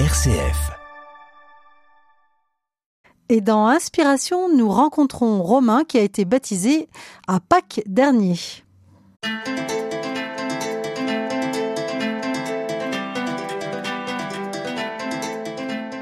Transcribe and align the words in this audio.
RCF. 0.00 0.72
Et 3.28 3.40
dans 3.40 3.68
Inspiration, 3.68 4.52
nous 4.52 4.68
rencontrons 4.68 5.40
Romain 5.40 5.84
qui 5.84 5.98
a 5.98 6.02
été 6.02 6.24
baptisé 6.24 6.88
à 7.28 7.38
Pâques 7.38 7.80
dernier. 7.86 8.34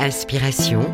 Inspiration, 0.00 0.90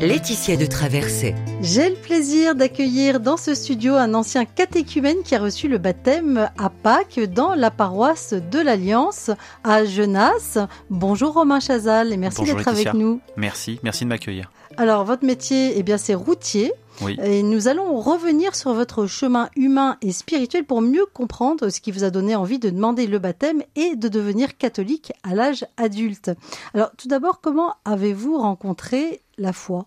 Laetitia 0.00 0.56
de 0.56 0.64
Traversée. 0.64 1.34
J'ai 1.60 1.90
le 1.90 1.94
plaisir 1.94 2.54
d'accueillir 2.54 3.20
dans 3.20 3.36
ce 3.36 3.54
studio 3.54 3.96
un 3.96 4.14
ancien 4.14 4.46
catéchumène 4.46 5.22
qui 5.22 5.34
a 5.34 5.38
reçu 5.38 5.68
le 5.68 5.76
baptême 5.76 6.48
à 6.56 6.70
Pâques 6.70 7.20
dans 7.20 7.54
la 7.54 7.70
paroisse 7.70 8.32
de 8.32 8.60
l'Alliance 8.60 9.30
à 9.62 9.84
Genasse. 9.84 10.56
Bonjour 10.88 11.34
Romain 11.34 11.60
Chazal 11.60 12.14
et 12.14 12.16
merci 12.16 12.44
d'être 12.44 12.66
avec 12.66 12.94
nous. 12.94 13.20
Merci, 13.36 13.78
merci 13.82 14.04
de 14.04 14.08
m'accueillir. 14.08 14.50
Alors 14.78 15.04
votre 15.04 15.26
métier, 15.26 15.74
eh 15.76 15.82
bien 15.82 15.98
c'est 15.98 16.14
routier. 16.14 16.72
Oui. 17.02 17.18
Et 17.22 17.42
nous 17.42 17.68
allons 17.68 17.98
revenir 17.98 18.54
sur 18.54 18.72
votre 18.72 19.06
chemin 19.06 19.48
humain 19.56 19.96
et 20.02 20.12
spirituel 20.12 20.64
pour 20.64 20.80
mieux 20.80 21.06
comprendre 21.06 21.68
ce 21.68 21.80
qui 21.80 21.92
vous 21.92 22.04
a 22.04 22.10
donné 22.10 22.36
envie 22.36 22.58
de 22.58 22.70
demander 22.70 23.06
le 23.06 23.18
baptême 23.18 23.62
et 23.76 23.96
de 23.96 24.08
devenir 24.08 24.56
catholique 24.56 25.12
à 25.22 25.34
l'âge 25.34 25.66
adulte. 25.76 26.30
Alors 26.74 26.90
tout 26.96 27.08
d'abord, 27.08 27.40
comment 27.40 27.74
avez-vous 27.84 28.38
rencontré 28.38 29.22
la 29.40 29.52
foi 29.52 29.86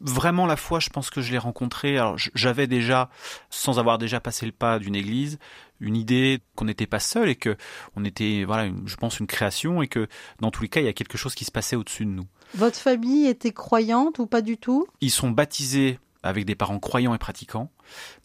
Vraiment 0.00 0.46
la 0.46 0.56
foi, 0.56 0.80
je 0.80 0.88
pense 0.90 1.10
que 1.10 1.20
je 1.20 1.30
l'ai 1.30 1.38
rencontrée. 1.38 1.96
Alors 1.98 2.16
j'avais 2.34 2.66
déjà, 2.66 3.08
sans 3.50 3.78
avoir 3.78 3.98
déjà 3.98 4.18
passé 4.20 4.46
le 4.46 4.52
pas 4.52 4.78
d'une 4.78 4.94
église, 4.96 5.38
une 5.80 5.96
idée 5.96 6.40
qu'on 6.56 6.64
n'était 6.64 6.86
pas 6.86 6.98
seul 7.00 7.28
et 7.28 7.36
que 7.36 7.56
on 7.96 8.04
était, 8.04 8.44
voilà, 8.44 8.64
une- 8.64 8.86
je 8.88 8.96
pense 8.96 9.20
une 9.20 9.26
création 9.26 9.82
et 9.82 9.88
que 9.88 10.08
dans 10.40 10.50
tous 10.50 10.62
les 10.62 10.68
cas, 10.68 10.80
il 10.80 10.86
y 10.86 10.88
a 10.88 10.92
quelque 10.92 11.18
chose 11.18 11.34
qui 11.34 11.44
se 11.44 11.50
passait 11.52 11.76
au-dessus 11.76 12.04
de 12.04 12.10
nous. 12.10 12.26
Votre 12.54 12.78
famille 12.78 13.26
était 13.26 13.52
croyante 13.52 14.18
ou 14.18 14.26
pas 14.26 14.40
du 14.40 14.56
tout? 14.56 14.86
Ils 15.00 15.10
sont 15.10 15.30
baptisés 15.30 15.98
avec 16.22 16.44
des 16.44 16.54
parents 16.54 16.78
croyants 16.78 17.14
et 17.14 17.18
pratiquants, 17.18 17.70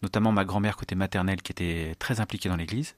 notamment 0.02 0.32
ma 0.32 0.44
grand-mère 0.44 0.76
côté 0.76 0.94
maternelle 0.94 1.42
qui 1.42 1.52
était 1.52 1.94
très 1.98 2.20
impliquée 2.20 2.48
dans 2.48 2.56
l'église, 2.56 2.96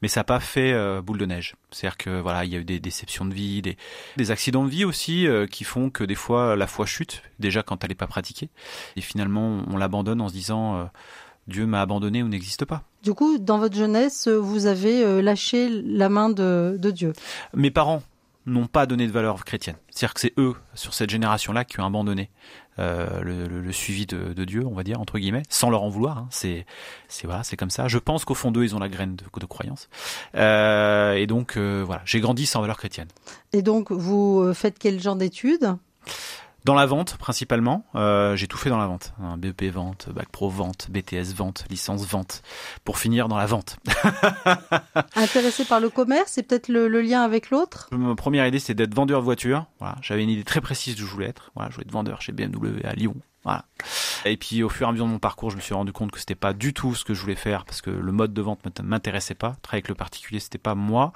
mais 0.00 0.08
ça 0.08 0.20
n'a 0.20 0.24
pas 0.24 0.40
fait 0.40 0.72
euh, 0.72 1.02
boule 1.02 1.18
de 1.18 1.26
neige. 1.26 1.56
C'est-à-dire 1.70 1.98
que 1.98 2.20
voilà, 2.20 2.44
il 2.44 2.52
y 2.52 2.56
a 2.56 2.58
eu 2.58 2.64
des 2.64 2.80
déceptions 2.80 3.26
de 3.26 3.34
vie, 3.34 3.62
des, 3.62 3.76
des 4.16 4.30
accidents 4.30 4.64
de 4.64 4.70
vie 4.70 4.84
aussi 4.84 5.26
euh, 5.26 5.46
qui 5.46 5.64
font 5.64 5.90
que 5.90 6.04
des 6.04 6.14
fois 6.14 6.56
la 6.56 6.66
foi 6.66 6.86
chute, 6.86 7.22
déjà 7.38 7.62
quand 7.62 7.84
elle 7.84 7.90
n'est 7.90 7.94
pas 7.94 8.06
pratiquée, 8.06 8.48
et 8.96 9.00
finalement 9.00 9.62
on 9.68 9.76
l'abandonne 9.76 10.20
en 10.20 10.28
se 10.28 10.34
disant 10.34 10.76
euh, 10.76 10.84
Dieu 11.46 11.66
m'a 11.66 11.80
abandonné 11.80 12.22
ou 12.22 12.28
n'existe 12.28 12.64
pas. 12.64 12.82
Du 13.02 13.14
coup, 13.14 13.38
dans 13.38 13.58
votre 13.58 13.76
jeunesse, 13.76 14.28
vous 14.28 14.66
avez 14.66 15.22
lâché 15.22 15.68
la 15.68 16.08
main 16.10 16.28
de, 16.28 16.76
de 16.78 16.90
Dieu. 16.90 17.12
Mes 17.54 17.70
parents 17.70 18.02
n'ont 18.44 18.66
pas 18.66 18.86
donné 18.86 19.06
de 19.06 19.12
valeur 19.12 19.44
chrétienne. 19.44 19.76
C'est-à-dire 19.90 20.14
que 20.14 20.20
c'est 20.20 20.34
eux, 20.38 20.54
sur 20.74 20.94
cette 20.94 21.10
génération-là, 21.10 21.64
qui 21.64 21.80
ont 21.80 21.86
abandonné 21.86 22.30
euh, 22.78 23.22
le, 23.22 23.72
suivi 23.72 24.06
de, 24.06 24.44
Dieu, 24.44 24.64
on 24.66 24.74
va 24.74 24.82
dire, 24.82 25.00
entre 25.00 25.18
guillemets, 25.18 25.42
sans 25.48 25.70
leur 25.70 25.82
en 25.82 25.88
vouloir. 25.88 26.18
hein. 26.18 26.28
C'est, 26.30 26.66
c'est, 27.08 27.26
voilà, 27.26 27.42
c'est 27.42 27.56
comme 27.56 27.70
ça. 27.70 27.88
Je 27.88 27.98
pense 27.98 28.24
qu'au 28.24 28.34
fond 28.34 28.50
d'eux, 28.50 28.64
ils 28.64 28.74
ont 28.74 28.78
la 28.78 28.88
graine 28.88 29.16
de, 29.16 29.46
croyance. 29.46 29.88
Euh, 30.34 31.14
et 31.14 31.26
donc, 31.26 31.56
euh, 31.56 31.82
voilà, 31.84 32.02
j'ai 32.04 32.20
grandi 32.20 32.46
sans 32.46 32.60
valeur 32.60 32.76
chrétienne. 32.76 33.08
Et 33.52 33.62
donc, 33.62 33.90
vous 33.90 34.52
faites 34.54 34.78
quel 34.78 35.00
genre 35.00 35.16
d'études? 35.16 35.76
Dans 36.68 36.74
la 36.74 36.84
vente, 36.84 37.16
principalement, 37.16 37.86
euh, 37.94 38.36
j'ai 38.36 38.46
tout 38.46 38.58
fait 38.58 38.68
dans 38.68 38.76
la 38.76 38.86
vente. 38.86 39.14
BEP 39.38 39.72
vente, 39.72 40.10
Bac 40.10 40.28
Pro 40.28 40.50
vente, 40.50 40.90
BTS 40.90 41.32
vente, 41.34 41.64
licence 41.70 42.04
vente, 42.04 42.42
pour 42.84 42.98
finir 42.98 43.26
dans 43.26 43.38
la 43.38 43.46
vente. 43.46 43.78
Intéressé 45.16 45.64
par 45.64 45.80
le 45.80 45.88
commerce 45.88 46.32
C'est 46.32 46.42
peut-être 46.42 46.68
le, 46.68 46.86
le 46.86 47.00
lien 47.00 47.22
avec 47.22 47.48
l'autre? 47.48 47.88
Ma 47.92 48.14
première 48.14 48.46
idée, 48.46 48.58
c'était 48.58 48.74
d'être 48.74 48.94
vendeur 48.94 49.20
de 49.20 49.24
voitures. 49.24 49.64
Voilà, 49.78 49.96
j'avais 50.02 50.22
une 50.22 50.28
idée 50.28 50.44
très 50.44 50.60
précise 50.60 50.94
d'où 50.94 51.06
je 51.06 51.10
voulais 51.10 51.28
être. 51.28 51.52
Voilà, 51.54 51.70
je 51.70 51.76
voulais 51.76 51.86
être 51.86 51.92
vendeur 51.92 52.20
chez 52.20 52.32
BMW 52.32 52.84
à 52.84 52.92
Lyon. 52.92 53.14
Et 54.24 54.36
puis 54.36 54.62
au 54.62 54.68
fur 54.68 54.86
et 54.86 54.88
à 54.88 54.92
mesure 54.92 55.06
de 55.06 55.10
mon 55.10 55.18
parcours, 55.18 55.50
je 55.50 55.56
me 55.56 55.60
suis 55.60 55.74
rendu 55.74 55.92
compte 55.92 56.10
que 56.10 56.18
c'était 56.18 56.34
pas 56.34 56.52
du 56.52 56.74
tout 56.74 56.94
ce 56.94 57.04
que 57.04 57.14
je 57.14 57.20
voulais 57.20 57.34
faire 57.34 57.64
parce 57.64 57.80
que 57.80 57.90
le 57.90 58.12
mode 58.12 58.32
de 58.34 58.42
vente 58.42 58.60
m'int- 58.64 58.82
m'intéressait 58.82 59.34
pas. 59.34 59.56
Travailler 59.62 59.78
avec 59.78 59.88
le 59.88 59.94
particulier, 59.94 60.40
c'était 60.40 60.58
pas 60.58 60.74
moi. 60.74 61.12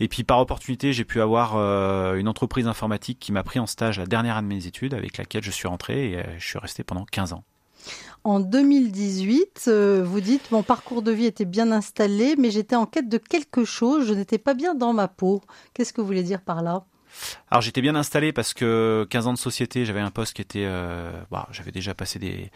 Et 0.00 0.08
puis 0.08 0.24
par 0.24 0.38
opportunité, 0.40 0.92
j'ai 0.92 1.04
pu 1.04 1.20
avoir 1.20 1.56
euh, 1.56 2.14
une 2.16 2.28
entreprise 2.28 2.66
informatique 2.66 3.18
qui 3.20 3.32
m'a 3.32 3.42
pris 3.42 3.58
en 3.58 3.66
stage 3.66 3.98
la 3.98 4.06
dernière 4.06 4.36
année 4.36 4.48
de 4.54 4.60
mes 4.60 4.66
études, 4.66 4.94
avec 4.94 5.18
laquelle 5.18 5.42
je 5.44 5.50
suis 5.50 5.68
rentré 5.68 6.10
et 6.12 6.18
euh, 6.18 6.22
je 6.38 6.46
suis 6.46 6.58
resté 6.58 6.82
pendant 6.84 7.04
15 7.04 7.32
ans. 7.34 7.44
En 8.24 8.40
2018, 8.40 9.66
euh, 9.68 10.02
vous 10.04 10.20
dites 10.20 10.50
mon 10.50 10.62
parcours 10.62 11.02
de 11.02 11.12
vie 11.12 11.26
était 11.26 11.44
bien 11.44 11.70
installé, 11.70 12.34
mais 12.36 12.50
j'étais 12.50 12.76
en 12.76 12.86
quête 12.86 13.08
de 13.08 13.18
quelque 13.18 13.64
chose. 13.64 14.06
Je 14.06 14.14
n'étais 14.14 14.38
pas 14.38 14.54
bien 14.54 14.74
dans 14.74 14.92
ma 14.92 15.08
peau. 15.08 15.42
Qu'est-ce 15.74 15.92
que 15.92 16.00
vous 16.00 16.06
voulez 16.06 16.24
dire 16.24 16.40
par 16.42 16.62
là? 16.62 16.84
Alors 17.50 17.62
j'étais 17.62 17.80
bien 17.80 17.94
installé 17.94 18.32
parce 18.32 18.54
que 18.54 19.06
15 19.10 19.26
ans 19.26 19.32
de 19.32 19.38
société, 19.38 19.84
j'avais 19.84 20.00
un 20.00 20.10
poste 20.10 20.34
qui 20.34 20.42
était, 20.42 20.64
euh, 20.66 21.10
bah, 21.30 21.48
j'avais 21.50 21.72
déjà 21.72 21.94
passé 21.94 22.18
des 22.18 22.50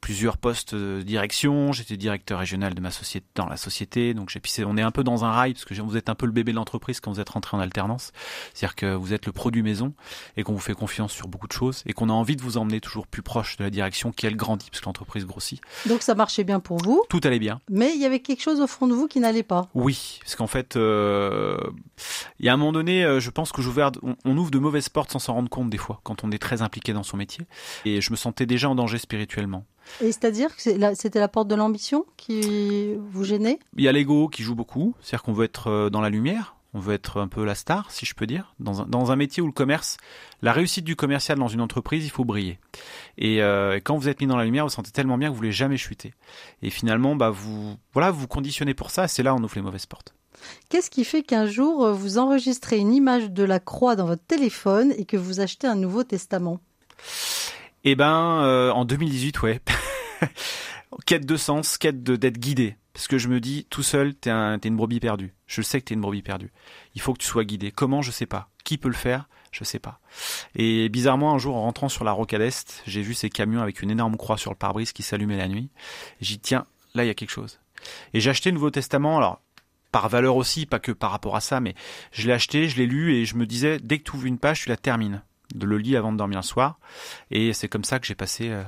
plusieurs 0.00 0.36
postes 0.38 0.74
de 0.74 1.02
direction. 1.02 1.72
J'étais 1.72 1.96
directeur 1.96 2.38
régional 2.38 2.74
de 2.74 2.80
ma 2.80 2.90
société 2.90 3.26
dans 3.34 3.46
la 3.46 3.56
société, 3.56 4.14
donc 4.14 4.30
j'ai 4.30 4.40
pissé. 4.40 4.64
On 4.64 4.76
est 4.76 4.82
un 4.82 4.90
peu 4.90 5.04
dans 5.04 5.24
un 5.24 5.30
rail 5.32 5.52
parce 5.54 5.64
que 5.64 5.74
vous 5.74 5.96
êtes 5.96 6.08
un 6.08 6.14
peu 6.14 6.26
le 6.26 6.32
bébé 6.32 6.52
de 6.52 6.56
l'entreprise 6.56 7.00
quand 7.00 7.12
vous 7.12 7.20
êtes 7.20 7.28
rentré 7.28 7.56
en 7.56 7.60
alternance. 7.60 8.12
C'est-à-dire 8.54 8.76
que 8.76 8.94
vous 8.94 9.12
êtes 9.12 9.26
le 9.26 9.32
produit 9.32 9.62
maison 9.62 9.92
et 10.36 10.42
qu'on 10.42 10.52
vous 10.52 10.58
fait 10.60 10.74
confiance 10.74 11.12
sur 11.12 11.28
beaucoup 11.28 11.46
de 11.48 11.52
choses 11.52 11.82
et 11.86 11.92
qu'on 11.92 12.08
a 12.08 12.12
envie 12.12 12.36
de 12.36 12.42
vous 12.42 12.56
emmener 12.58 12.80
toujours 12.80 13.06
plus 13.06 13.22
proche 13.22 13.56
de 13.56 13.64
la 13.64 13.70
direction 13.70 14.12
qui 14.12 14.26
elle 14.26 14.36
grandit 14.36 14.68
parce 14.70 14.80
que 14.80 14.86
l'entreprise 14.86 15.26
grossit. 15.26 15.60
Donc 15.86 16.02
ça 16.02 16.14
marchait 16.14 16.44
bien 16.44 16.60
pour 16.60 16.78
vous, 16.78 17.02
Tout 17.08 17.20
allait 17.24 17.38
bien. 17.38 17.60
mais 17.70 17.92
il 17.94 18.00
y 18.00 18.04
avait 18.04 18.20
quelque 18.20 18.42
chose 18.42 18.60
au 18.60 18.66
fond 18.66 18.86
de 18.86 18.94
vous 18.94 19.08
qui 19.08 19.20
n'allait 19.20 19.42
pas. 19.42 19.68
Oui, 19.74 20.18
parce 20.22 20.36
qu'en 20.36 20.46
fait, 20.46 20.76
euh, 20.76 21.58
il 22.38 22.46
y 22.46 22.48
a 22.48 22.52
un 22.52 22.56
moment 22.56 22.72
donné, 22.72 23.04
euh, 23.04 23.20
je 23.20 23.30
pense 23.30 23.52
que 23.52 23.62
on, 24.02 24.16
on 24.24 24.36
ouvre 24.36 24.50
de 24.50 24.58
mauvaises 24.58 24.88
portes 24.88 25.12
sans 25.12 25.18
s'en 25.18 25.34
rendre 25.34 25.48
compte 25.48 25.70
des 25.70 25.78
fois, 25.78 26.00
quand 26.02 26.24
on 26.24 26.30
est 26.30 26.38
très 26.38 26.62
impliqué 26.62 26.92
dans 26.92 27.02
son 27.02 27.16
métier. 27.16 27.46
Et 27.84 28.00
je 28.00 28.10
me 28.10 28.16
sentais 28.16 28.46
déjà 28.46 28.68
en 28.68 28.74
danger 28.74 28.98
spirituellement. 28.98 29.64
Et 30.00 30.06
c'est-à-dire 30.06 30.54
que 30.56 30.62
c'était 30.94 31.20
la 31.20 31.28
porte 31.28 31.48
de 31.48 31.54
l'ambition 31.54 32.06
qui 32.16 32.94
vous 32.94 33.24
gênait? 33.24 33.58
Il 33.76 33.84
y 33.84 33.88
a 33.88 33.92
l'ego 33.92 34.28
qui 34.28 34.42
joue 34.42 34.54
beaucoup, 34.54 34.94
c'est-à-dire 35.00 35.22
qu'on 35.22 35.32
veut 35.32 35.44
être 35.44 35.68
euh, 35.68 35.90
dans 35.90 36.00
la 36.00 36.10
lumière, 36.10 36.56
on 36.74 36.78
veut 36.78 36.92
être 36.94 37.20
un 37.20 37.28
peu 37.28 37.44
la 37.44 37.54
star, 37.54 37.90
si 37.90 38.04
je 38.04 38.14
peux 38.14 38.26
dire. 38.26 38.54
Dans 38.60 38.82
un, 38.82 38.86
dans 38.86 39.10
un 39.10 39.16
métier 39.16 39.42
où 39.42 39.46
le 39.46 39.52
commerce, 39.52 39.96
la 40.42 40.52
réussite 40.52 40.84
du 40.84 40.94
commercial 40.94 41.38
dans 41.38 41.48
une 41.48 41.62
entreprise, 41.62 42.04
il 42.04 42.10
faut 42.10 42.24
briller. 42.24 42.58
Et 43.16 43.42
euh, 43.42 43.80
quand 43.82 43.96
vous 43.96 44.08
êtes 44.08 44.20
mis 44.20 44.26
dans 44.26 44.36
la 44.36 44.44
lumière, 44.44 44.64
vous 44.64 44.70
sentez 44.70 44.90
tellement 44.90 45.16
bien 45.16 45.28
que 45.28 45.32
vous 45.32 45.38
voulez 45.38 45.52
jamais 45.52 45.78
chuter. 45.78 46.12
Et 46.62 46.68
finalement, 46.68 47.16
bah 47.16 47.30
vous, 47.30 47.76
voilà, 47.94 48.10
vous 48.10 48.20
vous 48.20 48.28
conditionnez 48.28 48.74
pour 48.74 48.90
ça. 48.90 49.04
et 49.04 49.08
C'est 49.08 49.22
là 49.22 49.32
où 49.32 49.38
on 49.38 49.42
ouvre 49.42 49.54
les 49.56 49.62
mauvaises 49.62 49.86
portes. 49.86 50.14
Qu'est-ce 50.68 50.90
qui 50.90 51.04
fait 51.04 51.22
qu'un 51.22 51.46
jour 51.46 51.84
euh, 51.84 51.92
vous 51.92 52.18
enregistrez 52.18 52.78
une 52.78 52.92
image 52.92 53.30
de 53.30 53.44
la 53.44 53.60
croix 53.60 53.96
dans 53.96 54.06
votre 54.06 54.24
téléphone 54.24 54.92
et 54.96 55.04
que 55.04 55.16
vous 55.16 55.40
achetez 55.40 55.66
un 55.66 55.76
Nouveau 55.76 56.04
Testament? 56.04 56.60
Eh 57.84 57.94
ben, 57.94 58.42
euh, 58.42 58.70
en 58.70 58.84
2018, 58.84 59.42
ouais. 59.42 59.60
quête 61.06 61.26
de 61.26 61.36
sens, 61.36 61.78
quête 61.78 62.02
d'être 62.02 62.38
guidé. 62.38 62.76
Parce 62.92 63.08
que 63.08 63.18
je 63.18 63.28
me 63.28 63.40
dis, 63.40 63.66
tout 63.68 63.82
seul, 63.82 64.14
t'es 64.14 64.30
un, 64.30 64.58
t'es 64.58 64.68
une 64.68 64.76
brebis 64.76 65.00
perdue. 65.00 65.34
Je 65.46 65.60
sais 65.60 65.80
que 65.80 65.84
t'es 65.86 65.94
une 65.94 66.00
brebis 66.00 66.22
perdue. 66.22 66.50
Il 66.94 67.00
faut 67.00 67.12
que 67.12 67.18
tu 67.18 67.26
sois 67.26 67.44
guidé. 67.44 67.70
Comment? 67.70 68.00
Je 68.02 68.10
sais 68.10 68.26
pas. 68.26 68.48
Qui 68.64 68.78
peut 68.78 68.88
le 68.88 68.94
faire? 68.94 69.28
Je 69.52 69.64
sais 69.64 69.78
pas. 69.78 70.00
Et 70.54 70.88
bizarrement, 70.88 71.34
un 71.34 71.38
jour, 71.38 71.56
en 71.56 71.62
rentrant 71.62 71.88
sur 71.88 72.04
la 72.04 72.12
rocade 72.12 72.40
Est, 72.40 72.82
j'ai 72.86 73.02
vu 73.02 73.14
ces 73.14 73.30
camions 73.30 73.62
avec 73.62 73.82
une 73.82 73.90
énorme 73.90 74.16
croix 74.16 74.36
sur 74.36 74.50
le 74.50 74.56
pare-brise 74.56 74.92
qui 74.92 75.02
s'allumait 75.02 75.36
la 75.36 75.48
nuit. 75.48 75.70
Dit, 76.20 76.38
tiens, 76.38 76.64
là, 76.94 77.04
il 77.04 77.06
y 77.06 77.10
a 77.10 77.14
quelque 77.14 77.30
chose. 77.30 77.60
Et 78.14 78.20
j'ai 78.20 78.30
acheté 78.30 78.50
le 78.50 78.54
Nouveau 78.54 78.70
Testament. 78.70 79.18
Alors, 79.18 79.40
par 79.96 80.10
valeur 80.10 80.36
aussi, 80.36 80.66
pas 80.66 80.78
que 80.78 80.92
par 80.92 81.10
rapport 81.10 81.36
à 81.36 81.40
ça, 81.40 81.58
mais 81.60 81.74
je 82.12 82.26
l'ai 82.26 82.34
acheté, 82.34 82.68
je 82.68 82.76
l'ai 82.76 82.84
lu 82.86 83.14
et 83.14 83.24
je 83.24 83.34
me 83.36 83.46
disais, 83.46 83.78
dès 83.82 83.98
que 83.98 84.02
tu 84.10 84.14
ouvres 84.16 84.26
une 84.26 84.36
page, 84.38 84.60
tu 84.64 84.68
la 84.68 84.76
termines. 84.76 85.22
De 85.54 85.64
le 85.64 85.78
lire 85.78 86.00
avant 86.00 86.12
de 86.12 86.18
dormir 86.18 86.40
le 86.40 86.44
soir. 86.44 86.78
Et 87.30 87.52
c'est 87.54 87.68
comme 87.68 87.84
ça 87.84 87.98
que 87.98 88.06
j'ai 88.06 88.16
passé 88.16 88.50
euh, 88.50 88.62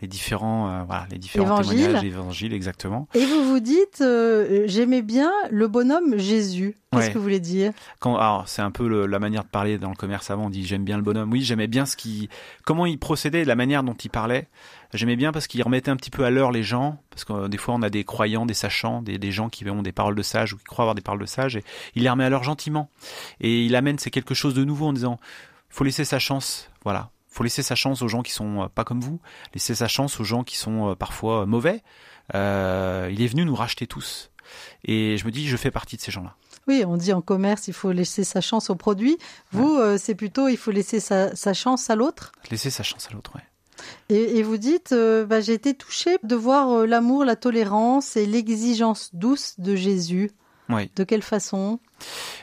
les 0.00 0.08
différents, 0.08 0.68
euh, 0.70 0.82
voilà, 0.84 1.06
les 1.10 1.18
différents 1.18 1.60
Évangile. 1.60 1.78
témoignages, 1.84 2.04
évangiles, 2.04 2.52
exactement. 2.54 3.06
Et 3.14 3.24
vous 3.26 3.44
vous 3.44 3.60
dites, 3.60 4.00
euh, 4.00 4.64
j'aimais 4.66 5.02
bien 5.02 5.30
le 5.50 5.68
bonhomme 5.68 6.18
Jésus. 6.18 6.74
Qu'est-ce 6.90 7.06
Ouais. 7.06 7.12
que 7.12 7.18
vous 7.18 7.22
voulez 7.22 7.38
dire? 7.38 7.72
Quand, 8.00 8.16
alors, 8.16 8.48
c'est 8.48 8.62
un 8.62 8.70
peu 8.70 8.88
le- 8.88 9.06
la 9.06 9.18
manière 9.18 9.44
de 9.44 9.48
parler 9.50 9.78
dans 9.78 9.90
le 9.90 9.94
commerce 9.94 10.30
avant. 10.30 10.46
On 10.46 10.50
dit 10.50 10.66
j'aime 10.66 10.84
bien 10.84 10.96
le 10.96 11.02
bonhomme. 11.02 11.30
Oui, 11.30 11.42
j'aimais 11.42 11.68
bien 11.68 11.86
ce 11.86 11.96
qui, 11.96 12.28
comment 12.64 12.86
il 12.86 12.98
procédait, 12.98 13.44
la 13.44 13.54
manière 13.54 13.82
dont 13.84 13.94
il 13.94 14.10
parlait. 14.10 14.48
J'aimais 14.92 15.16
bien 15.16 15.32
parce 15.32 15.46
qu'il 15.46 15.62
remettait 15.62 15.90
un 15.90 15.96
petit 15.96 16.10
peu 16.10 16.24
à 16.24 16.30
l'heure 16.30 16.52
les 16.52 16.62
gens. 16.62 16.98
Parce 17.10 17.24
que 17.24 17.32
euh, 17.32 17.48
des 17.48 17.58
fois, 17.58 17.74
on 17.74 17.82
a 17.82 17.90
des 17.90 18.04
croyants, 18.04 18.46
des 18.46 18.54
sachants, 18.54 19.02
des, 19.02 19.18
des 19.18 19.32
gens 19.32 19.48
qui 19.48 19.68
ont 19.68 19.82
des 19.82 19.92
paroles 19.92 20.14
de 20.14 20.22
sages 20.22 20.52
ou 20.52 20.58
qui 20.58 20.64
croient 20.64 20.84
avoir 20.84 20.94
des 20.94 21.02
paroles 21.02 21.20
de 21.20 21.26
sages. 21.26 21.56
Et 21.56 21.64
il 21.94 22.02
les 22.02 22.10
remet 22.10 22.24
à 22.24 22.28
l'heure 22.28 22.44
gentiment. 22.44 22.90
Et 23.40 23.64
il 23.64 23.74
amène 23.76 23.98
c'est 23.98 24.10
quelque 24.10 24.34
chose 24.34 24.54
de 24.54 24.64
nouveau 24.64 24.86
en 24.86 24.92
disant, 24.92 25.18
faut 25.68 25.84
laisser 25.84 26.04
sa 26.04 26.18
chance. 26.18 26.70
Voilà. 26.84 27.10
Faut 27.28 27.44
laisser 27.44 27.62
sa 27.62 27.74
chance 27.74 28.02
aux 28.02 28.08
gens 28.08 28.22
qui 28.22 28.32
sont 28.32 28.62
euh, 28.62 28.66
pas 28.68 28.84
comme 28.84 29.00
vous. 29.00 29.20
Laisser 29.54 29.74
sa 29.74 29.88
chance 29.88 30.20
aux 30.20 30.24
gens 30.24 30.44
qui 30.44 30.56
sont 30.56 30.90
euh, 30.90 30.94
parfois 30.94 31.46
mauvais. 31.46 31.82
Euh, 32.34 33.08
il 33.10 33.22
est 33.22 33.26
venu 33.26 33.44
nous 33.44 33.54
racheter 33.54 33.86
tous. 33.86 34.30
Et 34.84 35.16
je 35.16 35.24
me 35.24 35.30
dis, 35.30 35.48
je 35.48 35.56
fais 35.56 35.70
partie 35.70 35.96
de 35.96 36.02
ces 36.02 36.12
gens-là. 36.12 36.36
Oui, 36.68 36.84
on 36.86 36.96
dit 36.96 37.12
en 37.12 37.22
commerce, 37.22 37.68
il 37.68 37.74
faut 37.74 37.90
laisser 37.90 38.22
sa 38.22 38.40
chance 38.40 38.70
au 38.70 38.76
produit. 38.76 39.18
Vous, 39.50 39.76
euh, 39.76 39.98
c'est 39.98 40.14
plutôt, 40.14 40.48
il 40.48 40.56
faut 40.56 40.70
laisser 40.70 41.00
sa, 41.00 41.34
sa 41.34 41.54
chance 41.54 41.90
à 41.90 41.96
l'autre? 41.96 42.32
Laisser 42.50 42.70
sa 42.70 42.82
chance 42.82 43.08
à 43.10 43.14
l'autre, 43.14 43.32
ouais. 43.34 43.42
Et, 44.08 44.38
et 44.38 44.42
vous 44.42 44.56
dites, 44.56 44.92
euh, 44.92 45.24
bah, 45.24 45.40
j'ai 45.40 45.54
été 45.54 45.74
touchée 45.74 46.18
de 46.22 46.34
voir 46.34 46.70
euh, 46.70 46.86
l'amour, 46.86 47.24
la 47.24 47.36
tolérance 47.36 48.16
et 48.16 48.26
l'exigence 48.26 49.10
douce 49.14 49.54
de 49.58 49.74
Jésus. 49.76 50.30
Oui. 50.68 50.90
De 50.96 51.04
quelle 51.04 51.22
façon? 51.22 51.80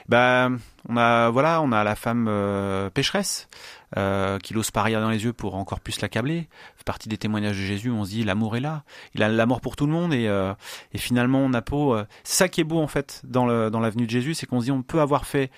Bah, 0.07 0.49
On 0.87 0.97
a 0.97 1.29
voilà, 1.29 1.61
on 1.61 1.71
a 1.71 1.83
la 1.83 1.95
femme 1.95 2.27
euh, 2.29 2.89
pécheresse 2.89 3.47
euh, 3.97 4.37
qui 4.39 4.53
n'ose 4.53 4.71
pas 4.71 4.83
rire 4.83 5.01
dans 5.01 5.09
les 5.09 5.23
yeux 5.23 5.33
pour 5.33 5.55
encore 5.55 5.79
plus 5.79 5.99
l'accabler. 6.01 6.47
Fait 6.75 6.83
partie 6.85 7.09
des 7.09 7.17
témoignages 7.17 7.57
de 7.57 7.61
Jésus. 7.61 7.89
On 7.89 8.03
se 8.05 8.11
dit 8.11 8.23
l'amour 8.23 8.55
est 8.55 8.59
là. 8.59 8.83
Il 9.15 9.23
a 9.23 9.29
l'amour 9.29 9.61
pour 9.61 9.75
tout 9.75 9.87
le 9.87 9.93
monde 9.93 10.13
et, 10.13 10.27
euh, 10.27 10.53
et 10.93 10.97
finalement 10.97 11.39
on 11.39 11.53
a 11.53 11.61
peau. 11.61 11.95
C'est 12.23 12.35
ça 12.37 12.49
qui 12.49 12.61
est 12.61 12.65
beau 12.65 12.79
en 12.79 12.87
fait 12.87 13.21
dans 13.23 13.45
le 13.45 13.71
dans 13.71 13.79
l'avenue 13.79 14.05
de 14.05 14.11
Jésus, 14.11 14.33
c'est 14.35 14.45
qu'on 14.45 14.59
se 14.59 14.65
dit 14.65 14.71
on 14.71 14.83
peut 14.83 15.01
avoir 15.01 15.25
fait, 15.25 15.49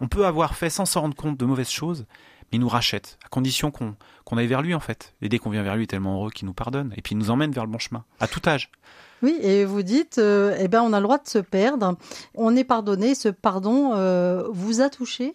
on 0.00 0.08
peut 0.08 0.24
avoir 0.24 0.54
fait 0.54 0.70
sans 0.70 0.86
s'en 0.86 1.02
rendre 1.02 1.16
compte 1.16 1.36
de 1.36 1.44
mauvaises 1.44 1.70
choses, 1.70 2.06
il 2.54 2.60
nous 2.60 2.68
rachète 2.68 3.18
à 3.24 3.28
condition 3.28 3.70
qu'on 3.70 3.94
qu'on 4.24 4.38
aille 4.38 4.46
vers 4.46 4.62
lui 4.62 4.74
en 4.74 4.80
fait. 4.80 5.14
Et 5.20 5.28
dès 5.28 5.38
qu'on 5.38 5.50
vient 5.50 5.62
vers 5.62 5.74
lui, 5.74 5.82
il 5.82 5.84
est 5.84 5.88
tellement 5.88 6.16
heureux 6.16 6.30
qu'il 6.30 6.46
nous 6.46 6.54
pardonne 6.54 6.92
et 6.96 7.02
puis 7.02 7.14
il 7.14 7.18
nous 7.18 7.30
emmène 7.30 7.52
vers 7.52 7.64
le 7.64 7.70
bon 7.70 7.78
chemin 7.78 8.04
à 8.20 8.26
tout 8.26 8.40
âge. 8.46 8.70
Oui, 9.22 9.38
et 9.40 9.64
vous 9.64 9.82
dites, 9.82 10.18
euh, 10.18 10.54
eh 10.58 10.68
ben, 10.68 10.82
on 10.82 10.92
a 10.92 10.98
le 10.98 11.04
droit 11.04 11.18
de 11.18 11.26
se 11.26 11.38
perdre. 11.38 11.96
On 12.34 12.54
est 12.56 12.64
pardonné. 12.64 13.14
Ce 13.14 13.28
pardon 13.28 13.92
euh, 13.94 14.48
vous 14.50 14.82
a 14.82 14.90
touché? 14.90 15.32